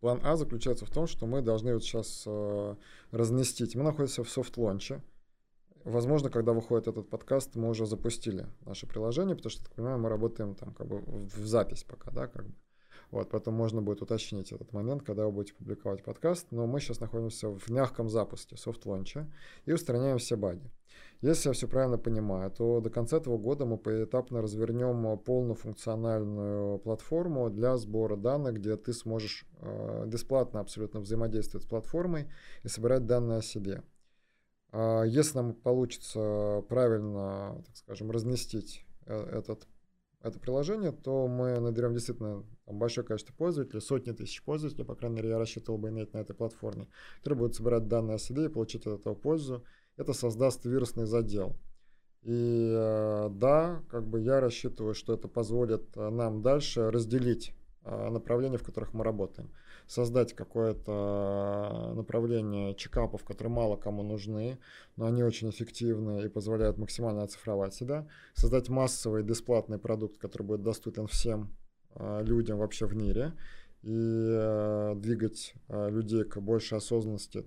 [0.00, 2.76] План А заключается в том, что мы должны вот сейчас э,
[3.10, 3.76] разместить.
[3.76, 5.02] Мы находимся в soft launch'е.
[5.84, 10.08] Возможно, когда выходит этот подкаст, мы уже запустили наше приложение, потому что, так понимаю, мы
[10.08, 12.54] работаем там как бы в запись пока, да, как бы.
[13.10, 16.48] Вот, поэтому можно будет уточнить этот момент, когда вы будете публиковать подкаст.
[16.50, 19.30] Но мы сейчас находимся в мягком запуске, софт-лонче,
[19.64, 20.70] и устраняем все баги.
[21.20, 26.78] Если я все правильно понимаю, то до конца этого года мы поэтапно развернем полную функциональную
[26.78, 32.28] платформу для сбора данных, где ты сможешь э, бесплатно абсолютно взаимодействовать с платформой
[32.62, 33.82] и собирать данные о себе.
[34.70, 39.66] А если нам получится правильно, так скажем, разместить э, этот,
[40.22, 45.30] это приложение, то мы наберем действительно большое количество пользователей, сотни тысяч пользователей, по крайней мере,
[45.30, 46.88] я рассчитывал бы иметь на этой платформе,
[47.18, 49.64] которые будут собирать данные о себе и получить от этого пользу
[49.98, 51.56] это создаст вирусный задел.
[52.22, 57.52] И э, да, как бы я рассчитываю, что это позволит э, нам дальше разделить
[57.84, 59.50] э, направления, в которых мы работаем.
[59.88, 64.58] Создать какое-то направление чекапов, которые мало кому нужны,
[64.96, 68.06] но они очень эффективны и позволяют максимально оцифровать себя.
[68.34, 71.56] Создать массовый бесплатный продукт, который будет доступен всем
[71.98, 73.32] людям вообще в мире
[73.82, 77.44] и двигать людей к большей осознанности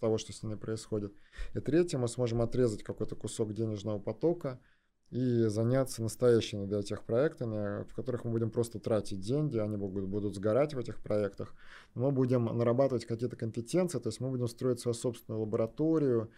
[0.00, 1.14] того, что с ними происходит.
[1.54, 4.60] И третье, мы сможем отрезать какой-то кусок денежного потока
[5.10, 10.08] и заняться настоящими для тех проектами, в которых мы будем просто тратить деньги, они будут,
[10.08, 11.54] будут сгорать в этих проектах.
[11.94, 16.30] Мы будем нарабатывать какие-то компетенции, то есть мы будем строить свою собственную лабораторию,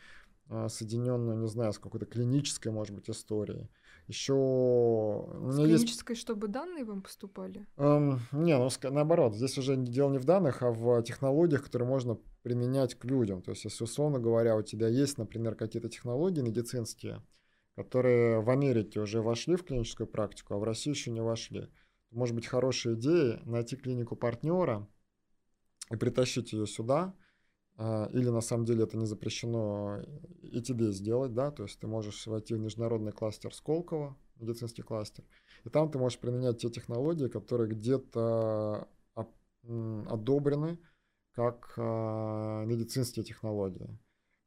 [0.49, 3.69] а, соединенную, не знаю, с какой-то клинической, может быть, историей.
[4.07, 4.33] Еще...
[4.33, 6.23] С клинической, есть...
[6.23, 7.67] чтобы данные вам поступали?
[7.77, 12.17] Эм, не, ну наоборот, здесь уже дело не в данных, а в технологиях, которые можно
[12.45, 13.43] применять к людям.
[13.43, 17.23] То есть, если, условно говоря, у тебя есть, например, какие-то технологии медицинские,
[17.77, 21.69] которые в Америке уже вошли в клиническую практику, а в России еще не вошли.
[22.11, 24.89] Может быть, хорошая идея найти клинику партнера
[25.91, 27.15] и притащить ее сюда–
[27.79, 30.01] а, или на самом деле это не запрещено
[30.43, 35.25] и тебе сделать, да, то есть ты можешь войти в международный кластер Сколково, медицинский кластер,
[35.65, 38.89] и там ты можешь применять те технологии, которые где-то
[39.63, 40.79] одобрены
[41.33, 43.99] как а, медицинские технологии.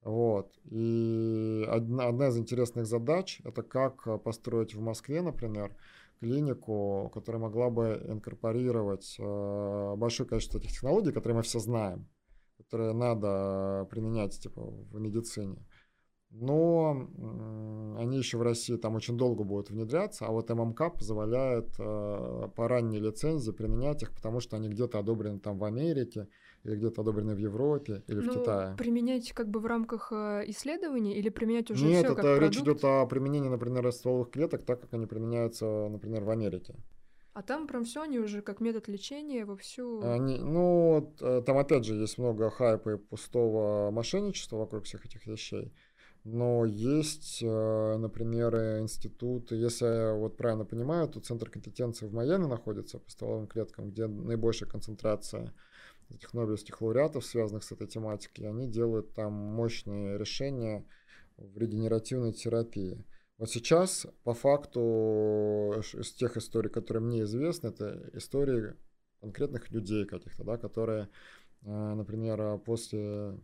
[0.03, 0.53] Вот.
[0.65, 5.75] И одна, одна из интересных задач это как построить в Москве, например,
[6.19, 12.07] клинику, которая могла бы инкорпорировать э, большое количество этих технологий, которые мы все знаем
[12.59, 15.65] которые надо применять типа, в медицине.
[16.31, 17.09] Но
[17.97, 22.67] они еще в России там очень долго будут внедряться, а вот ММК позволяет э, по
[22.67, 26.27] ранней лицензии применять их, потому что они где-то одобрены там в Америке,
[26.63, 28.75] или где-то одобрены в Европе или ну, в Китае.
[28.77, 32.57] Применять как бы в рамках э, исследований или применять уже Нет, все это как речь
[32.57, 32.79] продукт?
[32.79, 36.75] идет о применении, например, стволовых клеток, так как они применяются, например, в Америке.
[37.33, 40.01] А там прям все они уже как метод лечения вовсю.
[40.03, 45.25] Они, ну, э, там опять же есть много хайпа и пустого мошенничества вокруг всех этих
[45.25, 45.71] вещей.
[46.25, 52.45] Но есть, э, например, институты, если я вот правильно понимаю, то центр компетенции в Майами
[52.45, 55.53] находится по стволовым клеткам, где наибольшая концентрация
[56.09, 58.49] этих нобелевских лауреатов, связанных с этой тематикой.
[58.49, 60.85] Они делают там мощные решения
[61.37, 63.05] в регенеративной терапии.
[63.37, 68.75] Вот сейчас, по факту, из тех историй, которые мне известны, это истории
[69.21, 71.09] конкретных людей каких-то, да, которые,
[71.61, 73.39] э, например, после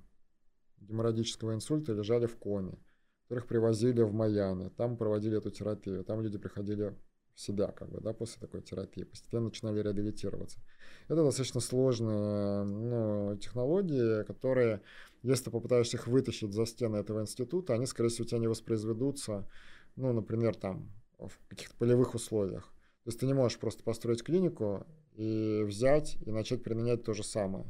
[0.80, 2.78] геморрагического инсульта лежали в коме,
[3.24, 6.96] которых привозили в Майами, там проводили эту терапию, там люди приходили
[7.36, 10.60] себя, как бы, да, после такой терапии, постепенно начинали реабилитироваться.
[11.08, 14.82] Это достаточно сложные ну, технологии, которые,
[15.22, 18.48] если ты попытаешься их вытащить за стены этого института, они, скорее всего, у тебя не
[18.48, 19.48] воспроизведутся,
[19.96, 22.72] ну, например, там, в каких-то полевых условиях.
[23.04, 27.24] То есть ты не можешь просто построить клинику и взять и начать применять то же
[27.24, 27.66] самое.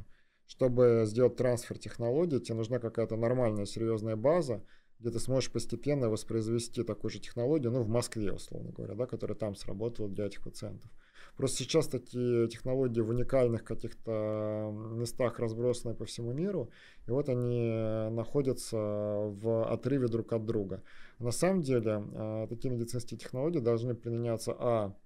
[0.46, 4.64] Чтобы сделать трансфер технологий, тебе нужна какая-то нормальная, серьезная база,
[4.98, 9.36] где ты сможешь постепенно воспроизвести такую же технологию, ну, в Москве, условно говоря, да, которая
[9.36, 10.90] там сработала для этих пациентов.
[11.36, 16.70] Просто сейчас такие технологии в уникальных каких-то местах разбросаны по всему миру,
[17.06, 17.70] и вот они
[18.10, 20.82] находятся в отрыве друг от друга.
[21.18, 24.96] На самом деле, а, такие медицинские технологии должны применяться, а,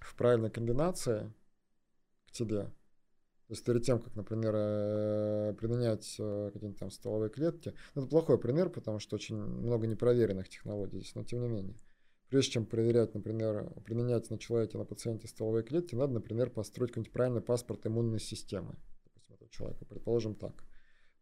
[0.00, 1.32] в правильной комбинации
[2.26, 2.70] к тебе,
[3.50, 8.08] то есть перед тем, как, например, э, применять э, какие-нибудь там стволовые клетки, ну, это
[8.08, 11.74] плохой пример, потому что очень много непроверенных технологий здесь, но тем не менее.
[12.28, 17.12] Прежде чем проверять, например, применять на человеке, на пациенте стволовые клетки, надо, например, построить какой-нибудь
[17.12, 20.62] правильный паспорт иммунной системы, допустим, этого человека, предположим так.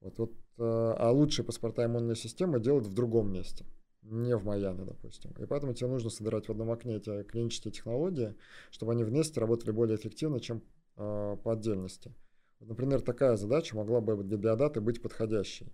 [0.03, 3.65] Вот, вот, э, а лучшие паспорта иммунной системы делают в другом месте,
[4.03, 5.31] не в Майами, допустим.
[5.39, 8.35] И поэтому тебе нужно собирать в одном окне эти клинические технологии,
[8.71, 10.63] чтобы они вместе работали более эффективно, чем
[10.99, 12.13] по отдельности.
[12.61, 15.73] Например, такая задача могла бы для биодаты быть подходящей.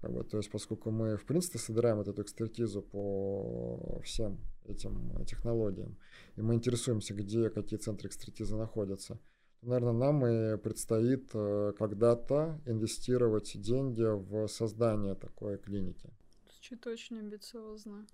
[0.00, 5.24] Как бы, то есть, поскольку мы, в принципе, собираем вот эту экспертизу по всем этим
[5.24, 5.96] технологиям,
[6.36, 9.18] и мы интересуемся, где какие центры экспертизы находятся,
[9.60, 16.10] то, наверное, нам и предстоит э, когда-то инвестировать деньги в создание такой клиники.
[16.50, 18.06] Звучит очень амбициозно.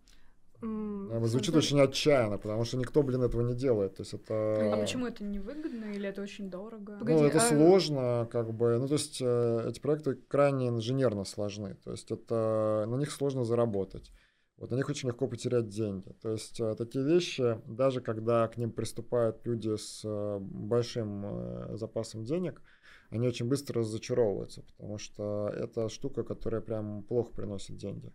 [0.62, 3.96] Mm, Звучит очень отчаянно, потому что никто, блин, этого не делает.
[3.96, 4.74] То есть это...
[4.74, 6.98] А почему это невыгодно или это очень дорого?
[6.98, 7.40] Погоди, ну, это а...
[7.40, 8.78] сложно, как бы.
[8.78, 11.76] Ну, то есть э, эти проекты крайне инженерно сложны.
[11.84, 14.12] То есть это на них сложно заработать.
[14.58, 16.12] Вот на них очень легко потерять деньги.
[16.20, 22.24] То есть э, такие вещи, даже когда к ним приступают люди с э, большим запасом
[22.24, 22.60] денег,
[23.08, 28.12] они очень быстро разочаровываются, потому что это штука, которая прям плохо приносит деньги.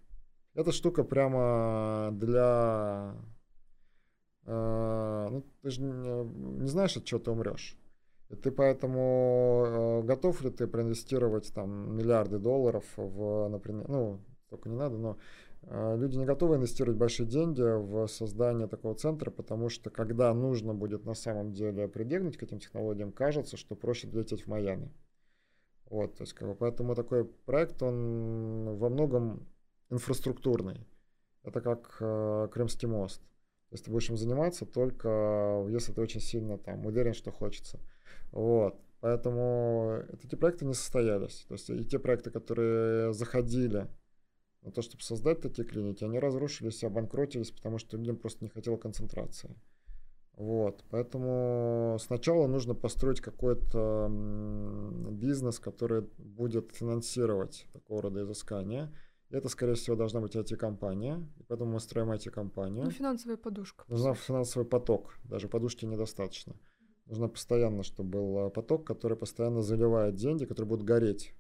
[0.55, 3.13] Эта штука прямо для...
[4.45, 7.77] Э, ну, ты же не, не знаешь, от чего ты умрешь.
[8.29, 14.69] И ты поэтому э, готов ли ты проинвестировать там миллиарды долларов в, например, ну, только
[14.69, 15.17] не надо, но
[15.63, 20.73] э, люди не готовы инвестировать большие деньги в создание такого центра, потому что когда нужно
[20.73, 24.89] будет на самом деле прибегнуть к этим технологиям, кажется, что проще лететь в Майами.
[25.89, 29.45] Вот, то есть, как бы, поэтому такой проект, он во многом
[29.89, 30.85] инфраструктурный.
[31.43, 33.21] Это как э, Крымский мост.
[33.69, 37.79] То есть ты будешь им заниматься только если ты очень сильно там уверен, что хочется.
[38.31, 38.79] Вот.
[39.01, 41.45] Поэтому эти проекты не состоялись.
[41.47, 43.87] То есть и те проекты, которые заходили
[44.61, 48.77] на то, чтобы создать такие клиники, они разрушились, обанкротились, потому что людям просто не хотела
[48.77, 49.55] концентрации.
[50.37, 54.09] Вот, поэтому сначала нужно построить какой-то
[55.11, 58.93] бизнес, который будет финансировать такого рода изыскания.
[59.31, 62.85] Это, скорее всего, должна быть IT-компания, и поэтому мы строим IT-компанию.
[62.85, 63.83] Ну, финансовая подушка.
[63.87, 66.55] Нужна финансовый поток, даже подушки недостаточно.
[67.07, 71.33] Нужно постоянно, чтобы был э, поток, который постоянно заливает деньги, которые будут гореть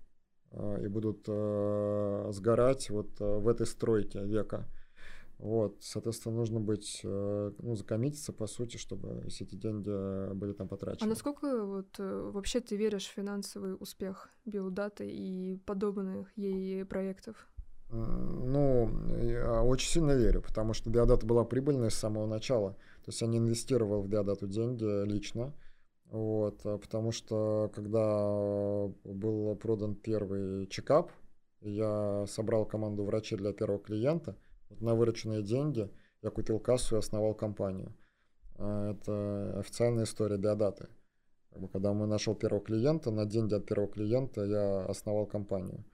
[0.51, 4.67] э, и будут э, сгорать вот э, в этой стройке века.
[5.37, 10.67] Вот, соответственно, нужно быть, э, ну, закоммититься, по сути, чтобы все эти деньги были там
[10.67, 11.07] потрачены.
[11.07, 17.47] А насколько вот э, вообще ты веришь в финансовый успех биодаты и подобных ей проектов?
[17.89, 18.89] Ну,
[19.21, 22.71] я очень сильно верю, потому что Диадата была прибыльной с самого начала.
[23.03, 25.53] То есть я не инвестировал в Диадату деньги лично.
[26.05, 31.11] Вот, а потому что когда был продан первый чекап,
[31.61, 34.37] я собрал команду врачей для первого клиента.
[34.69, 35.89] Вот на вырученные деньги
[36.21, 37.95] я купил кассу и основал компанию.
[38.57, 40.87] А, это официальная история Диадаты.
[41.71, 45.85] Когда мы нашел первого клиента, на деньги от первого клиента я основал компанию.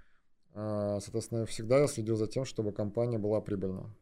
[0.53, 3.95] А, соответственно, всегда я следил за тем, чтобы компания была прибыльна.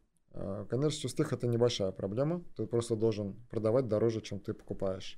[0.69, 2.43] Коммерческий успех– это небольшая проблема.
[2.55, 5.17] Ты просто должен продавать дороже, чем ты покупаешь.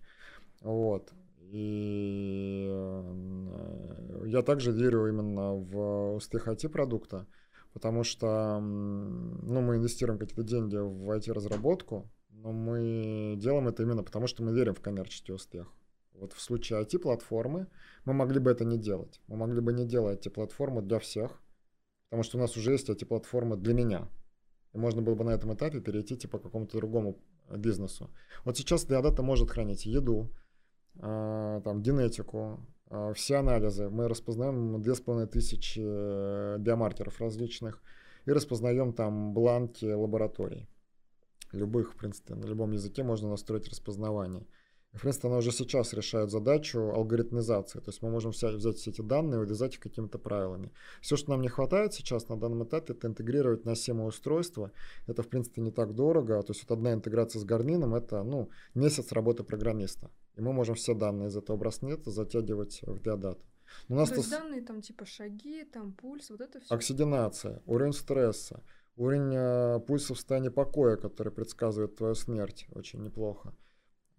[0.61, 1.11] Вот.
[1.51, 7.27] И э, я также верю именно в успех IT-продукта,
[7.73, 14.27] потому что ну, мы инвестируем какие-то деньги в IT-разработку, но мы делаем это именно потому,
[14.27, 15.67] что мы верим в коммерческий успех.
[16.21, 17.65] Вот в случае IT-платформы
[18.05, 19.19] мы могли бы это не делать.
[19.27, 21.41] Мы могли бы не делать IT-платформу для всех,
[22.09, 24.07] потому что у нас уже есть IT-платформа для меня.
[24.73, 27.17] И можно было бы на этом этапе перейти типа к какому-то другому
[27.49, 28.11] э, бизнесу.
[28.45, 30.29] Вот сейчас Диадата может хранить еду,
[30.95, 32.59] э, там, генетику,
[32.91, 33.89] э, все анализы.
[33.89, 37.81] Мы распознаем 2500 биомаркеров различных
[38.27, 40.67] и распознаем там бланки лабораторий.
[41.51, 44.45] любых, в принципе, на любом языке можно настроить распознавание.
[44.93, 47.79] И, в принципе, она уже сейчас решает задачу алгоритмизации.
[47.79, 50.71] То есть мы можем взять все эти данные и увязать их какими-то правилами.
[51.01, 54.71] Все, что нам не хватает сейчас на данном этапе, это интегрировать на носимое устройство.
[55.07, 56.41] Это, в принципе, не так дорого.
[56.43, 60.11] То есть вот одна интеграция с Гармином– это ну, месяц работы программиста.
[60.35, 63.41] И мы можем все данные из этого браслета затягивать в диадату.
[63.87, 66.75] У нас То есть данные там типа шаги, там пульс, вот это все.
[66.75, 68.61] Оксидинация, уровень стресса,
[68.97, 73.55] уровень э, пульса в состоянии покоя, который предсказывает твою смерть, очень неплохо.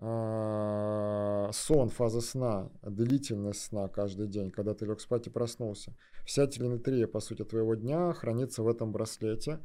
[0.05, 5.95] А, сон, фаза сна, длительность сна каждый день, когда ты лег спать и проснулся.
[6.27, 9.61] Вся телеметрия, по сути, твоего дня хранится в этом браслете.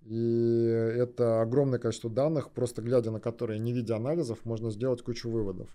[0.00, 0.64] И
[0.96, 5.68] это огромное количество данных, просто глядя на которые, не видя анализов, можно сделать кучу выводов.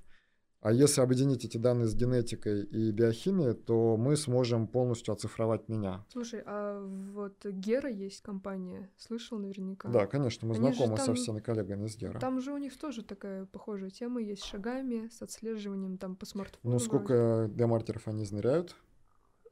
[0.61, 6.05] А если объединить эти данные с генетикой и биохимией, то мы сможем полностью оцифровать меня.
[6.11, 9.87] Слушай, а вот Гера есть компания, слышал наверняка?
[9.89, 12.19] Да, конечно, мы Они знакомы там, со всеми коллегами из Гера.
[12.19, 16.25] Там же у них тоже такая похожая тема есть с шагами, с отслеживанием там по
[16.25, 16.73] смартфону.
[16.73, 18.75] Ну, сколько диамартеров они измеряют?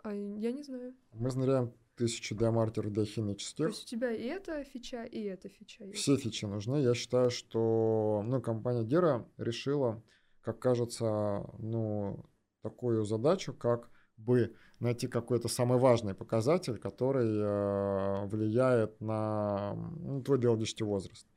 [0.04, 0.94] А я не знаю.
[1.14, 3.56] Мы измеряем тысячу диамартеров биохимических.
[3.56, 6.00] То есть у тебя и эта фича, и эта фича есть?
[6.00, 6.78] Все фичи нужны.
[6.78, 10.04] Я считаю, что ну, компания Гера решила
[10.48, 12.24] как кажется, ну,
[12.62, 20.38] такую задачу, как бы найти какой-то самый важный показатель, который э, влияет на ну, твой
[20.38, 21.28] биологический возраст.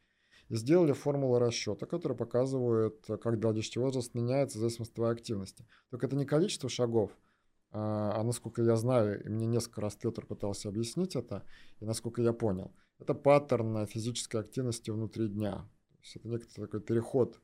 [0.48, 5.66] И сделали формулу расчета, которая показывает, как биологический возраст меняется в зависимости от твоей активности.
[5.90, 7.10] Только это не количество шагов,
[7.72, 11.42] а, а насколько я знаю, и мне несколько раз Петр пытался объяснить это,
[11.80, 15.68] и насколько я понял, это паттерн физической активности внутри дня.
[15.94, 17.40] То есть это некоторый такой переход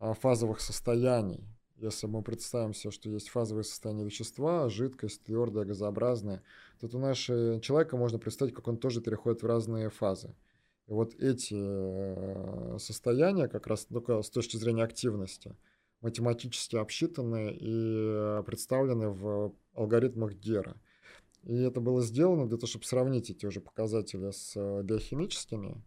[0.00, 1.44] фазовых состояний.
[1.76, 6.42] Если мы представим себе, что есть фазовые состояния вещества, жидкость, твердая, газообразная,
[6.80, 10.34] то у нашего человека можно представить, как он тоже переходит в разные фазы.
[10.88, 15.54] И вот эти э, состояния, как раз только с точки зрения активности,
[16.00, 20.76] математически обсчитаны и представлены в алгоритмах Гера.
[21.44, 25.80] И это было сделано для того, чтобы сравнить эти уже показатели с э, биохимическими,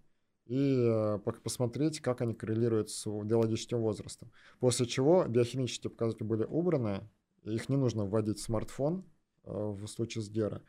[0.52, 4.30] и э, посмотреть, как они коррелируют с биологическим возрастом.
[4.60, 7.10] После чего биохимические показатели были убраны,
[7.44, 9.06] их не нужно вводить в смартфон
[9.46, 10.62] э, в случае с Гера.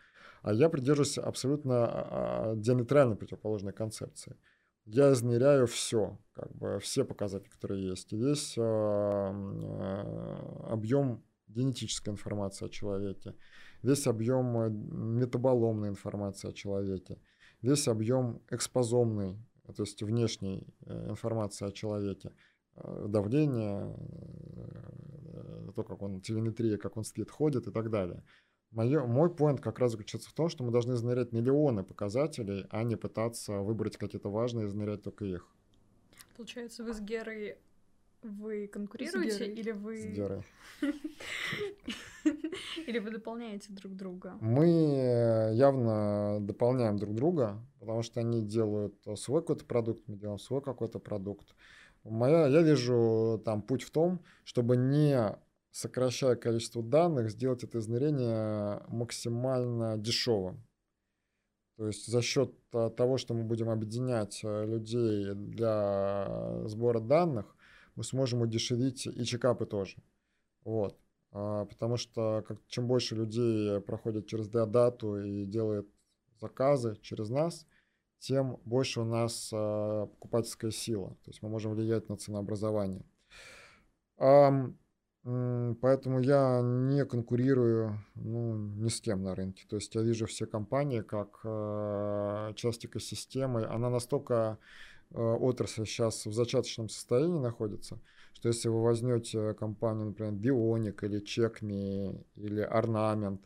[0.43, 4.37] А я придерживаюсь абсолютно а, а, диаметрально противоположной концепции.
[4.85, 8.63] Я измеряю все, как бы все показатели, которые есть, весь э,
[10.69, 13.35] объем генетической информации о человеке,
[13.83, 17.19] весь объем метаболомной информации о человеке,
[17.63, 22.33] весь объем экспозомной то есть внешней э, информации о человеке,
[22.77, 23.97] э, давление,
[25.35, 28.25] э, то, как он, телеметрия, как он спит, ходит и так далее.
[28.71, 32.83] Мое, мой поинт как раз заключается в том, что мы должны измерять миллионы показателей, а
[32.85, 35.47] не пытаться выбрать какие-то важные и измерять только их.
[36.37, 37.59] Получается, вы с Герой
[38.23, 39.97] вы конкурируете или вы...
[39.97, 40.45] С Герой.
[42.87, 44.39] Или вы дополняете друг друга?
[44.41, 50.63] Мы явно дополняем друг друга, потому что они делают свой какой-то продукт, мы делаем свой
[50.63, 51.57] какой-то продукт.
[52.05, 55.37] Моя, я вижу там путь в том, чтобы не
[55.73, 60.65] сокращая количество данных, сделать это измерение максимально дешевым.
[61.77, 67.57] То есть за счет того, что мы будем объединять э, людей для сбора данных,
[67.97, 69.97] мы сможем удешевить и чекапы тоже.
[70.63, 70.97] Вот.
[71.33, 75.89] А, потому что как, чем больше людей проходят через Диадату и делают
[76.43, 77.67] заказы через нас,
[78.19, 81.17] тем больше у нас а, покупательская сила.
[81.25, 83.05] То есть мы можем влиять на ценообразование.
[85.25, 89.65] Поэтому я не конкурирую ну, ни с кем на рынке.
[89.69, 93.65] То есть я вижу все компании как а, часть экосистемы.
[93.65, 94.59] Она настолько
[95.15, 97.99] Э, отрасль сейчас в зачаточном состоянии находится,
[98.33, 103.43] что если вы возьмете компанию, например, Бионик или Чекми или Орнамент,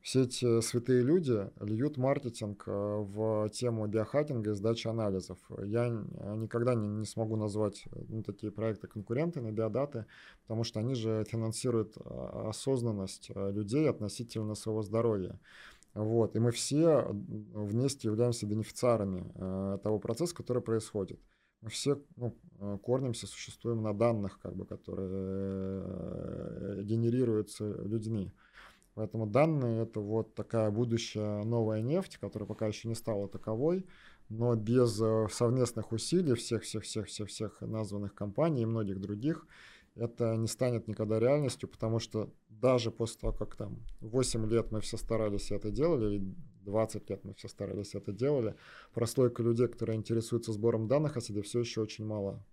[0.00, 5.38] все эти святые люди льют маркетинг э, в тему биохакинга и сдачи анализов.
[5.64, 10.06] Я никогда не, не смогу назвать ну, такие проекты конкуренты биодаты,
[10.42, 15.38] потому что они же финансируют э, осознанность людей относительно своего здоровья.
[15.94, 21.20] Вот, и мы все вместе являемся бенефициарами э, того процесса, который происходит.
[21.62, 28.32] Мы все ну, э, кормимся, существуем на данных, как бы, которые э, генерируются людьми.
[29.00, 33.86] Поэтому данные это вот такая будущая новая нефть, которая пока еще не стала таковой,
[34.28, 39.46] но без э, совместных усилий всех-всех-всех-всех названных компаний и многих других
[39.94, 44.82] это не станет никогда реальностью, потому что даже после того, как там 8 лет мы
[44.82, 46.34] все старались это делали, и
[46.66, 48.54] 20 лет мы все старались это делали.
[48.92, 52.44] Прослойка людей, которые интересуются сбором данных о себе, все еще очень мало.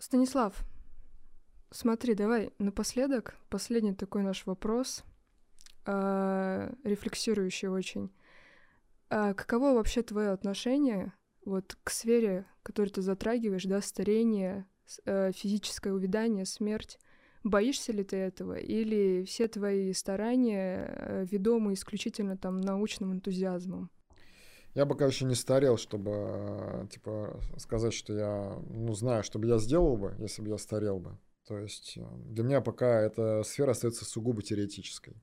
[0.00, 0.64] Станислав,
[1.74, 5.04] смотри, давай напоследок, последний такой наш вопрос,
[5.86, 8.10] э, рефлексирующий очень.
[9.10, 11.12] А каково вообще твое отношение
[11.44, 14.66] вот к сфере, которую ты затрагиваешь, да, старение,
[15.04, 16.98] э, физическое увядание, смерть?
[17.42, 18.54] Боишься ли ты этого?
[18.54, 23.90] Или все твои старания э, ведомы исключительно там научным энтузиазмом?
[24.74, 29.46] Я пока еще не старел, чтобы э, типа сказать, что я ну, знаю, что бы
[29.46, 31.18] я сделал бы, если бы я старел бы.
[31.46, 35.22] То есть э, для меня пока эта сфера остается сугубо теоретической.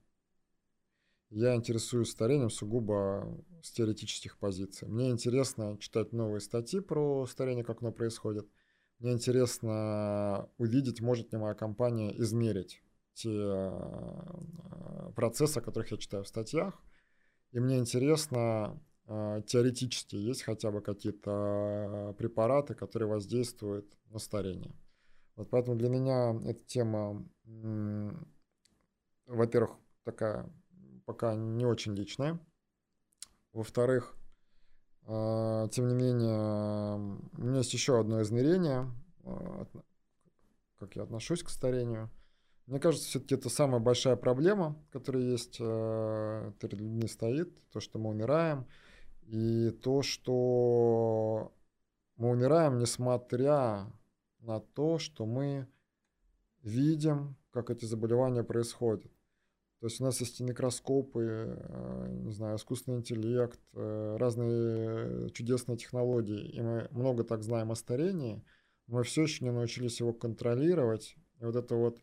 [1.30, 4.88] Я интересуюсь старением сугубо с теоретических позиций.
[4.88, 8.48] Мне интересно читать новые статьи про старение, как оно происходит–
[9.02, 12.84] мне интересно увидеть, может ли моя компания измерить
[13.16, 16.80] те э, процессы, о которых я читаю в статьях.
[17.52, 24.76] И мне интересно, э, теоретически есть хотя бы какие-то препараты, которые воздействуют на старение.
[25.36, 27.26] Вот поэтому для меня эта тема,
[29.26, 30.52] во-первых, такая
[31.06, 32.40] пока не очень личная.
[33.54, 34.16] Во-вторых,
[35.08, 38.88] а, тем не менее, у меня есть еще одно измерение,
[39.24, 39.66] а,
[40.78, 42.10] как я отношусь к старению.
[42.68, 48.00] Мне кажется, все-таки это самая большая проблема, которая есть а, перед людьми стоит, то, что
[48.00, 48.66] мы умираем,
[49.24, 51.52] и то, что
[52.16, 53.92] мы умираем, несмотря
[54.42, 55.68] на то, что мы
[56.62, 59.12] видим, как эти заболевания происходят.
[59.80, 66.52] То есть у нас есть микроскопы, э, не знаю, искусственный интеллект, э, разные чудесные технологии,
[66.52, 68.44] и мы много так знаем о старении,
[68.86, 71.16] мы все еще не научились его контролировать.
[71.40, 72.00] И вот это вот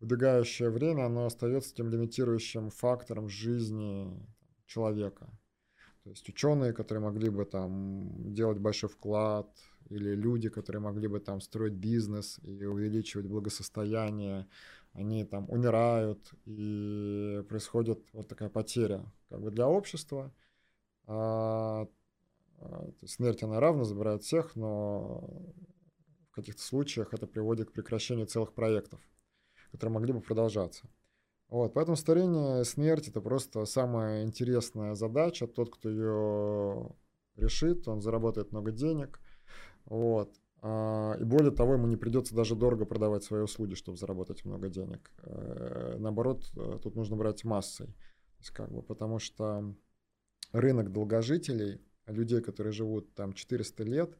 [0.00, 4.26] убегающее время, оно остается тем лимитирующим фактором жизни
[4.64, 5.28] человека.
[6.04, 9.54] То есть ученые, которые могли бы там делать большой вклад,
[9.90, 14.46] или люди, которые могли бы там строить бизнес и увеличивать благосостояние,
[14.92, 20.32] они там умирают, и происходит вот такая потеря как бы для общества.
[21.06, 21.88] А,
[22.58, 25.54] а, смерть, она равно забирает всех, но
[26.30, 29.00] в каких-то случаях это приводит к прекращению целых проектов,
[29.70, 30.88] которые могли бы продолжаться.
[31.48, 35.46] Вот, поэтому старение, смерть– это просто самая интересная задача.
[35.46, 36.94] Тот, кто ее
[37.36, 39.20] решит, он заработает много денег.
[39.88, 40.34] Вот.
[40.60, 44.68] А, и более того, ему не придется даже дорого продавать свои услуги, чтобы заработать много
[44.68, 45.10] денег.
[45.22, 47.86] Э, наоборот, э, тут нужно брать массой.
[47.86, 49.74] То есть как бы, потому что
[50.52, 54.18] рынок долгожителей, людей, которые живут там 400 лет,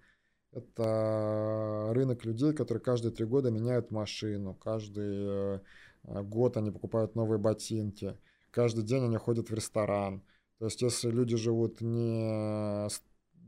[0.53, 5.59] это рынок людей, которые каждые три года меняют машину, каждый
[6.07, 8.17] э, год они покупают новые ботинки,
[8.51, 10.23] каждый день они ходят в ресторан.
[10.59, 12.89] То есть если люди живут не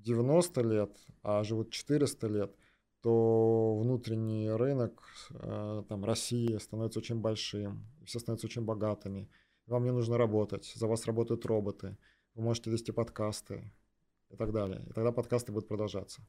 [0.03, 2.57] 90 лет, а живут 400 лет,
[3.03, 9.29] то внутренний рынок э, там, России становится очень большим, все становятся очень богатыми.
[9.67, 11.97] Вам не нужно работать, за вас работают роботы,
[12.35, 13.71] вы можете вести подкасты
[14.31, 14.85] и так далее.
[14.89, 16.23] И тогда подкасты будут продолжаться.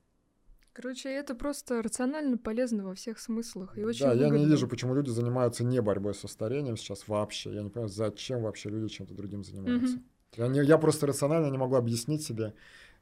[0.74, 4.36] Короче, это просто рационально полезно во всех смыслах и очень Да, выгодно.
[4.36, 7.54] я не вижу, почему люди занимаются не борьбой со старением сейчас вообще.
[7.54, 9.98] Я не понимаю, зачем вообще люди чем-то другим занимаются.
[9.98, 10.04] Mm-hmm.
[10.38, 12.54] Я, не, я просто рационально не могу объяснить себе,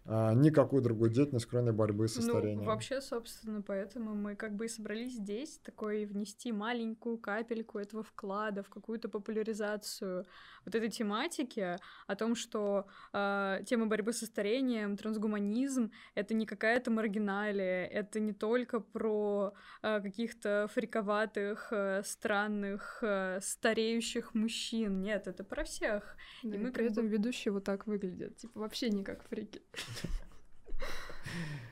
[0.05, 2.65] а, никакую другую деятельность, кроме борьбы со ну, старением.
[2.65, 8.63] Вообще, собственно, поэтому мы как бы и собрались здесь такой внести маленькую капельку этого вклада
[8.63, 10.25] в какую-то популяризацию
[10.65, 11.77] вот этой тематики
[12.07, 18.33] о том, что э, тема борьбы со старением, трансгуманизм— это не какая-то маргиналия, это не
[18.33, 19.53] только про
[19.83, 25.01] э, каких-то фриковатых, э, странных, э, стареющих мужчин.
[25.01, 26.15] Нет, это про всех.
[26.43, 27.13] Да, и мы при этом бы...
[27.13, 29.61] ведущие вот так выглядят, типа вообще не как фрики.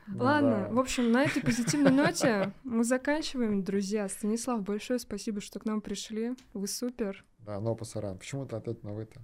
[0.08, 4.08] Ну Ладно, в общем, на этой позитивной ноте мы заканчиваем, друзья.
[4.08, 6.34] Станислав, большое спасибо, что к нам пришли.
[6.54, 7.26] Вы супер.
[7.40, 8.18] Да, но пасаран.
[8.18, 9.22] Почему ты опять на вы-то?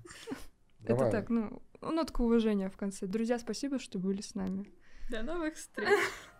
[0.83, 3.07] Это так, ну, нотка уважения в конце.
[3.07, 4.69] Друзья, спасибо, что были с нами.
[5.09, 5.87] До новых встреч.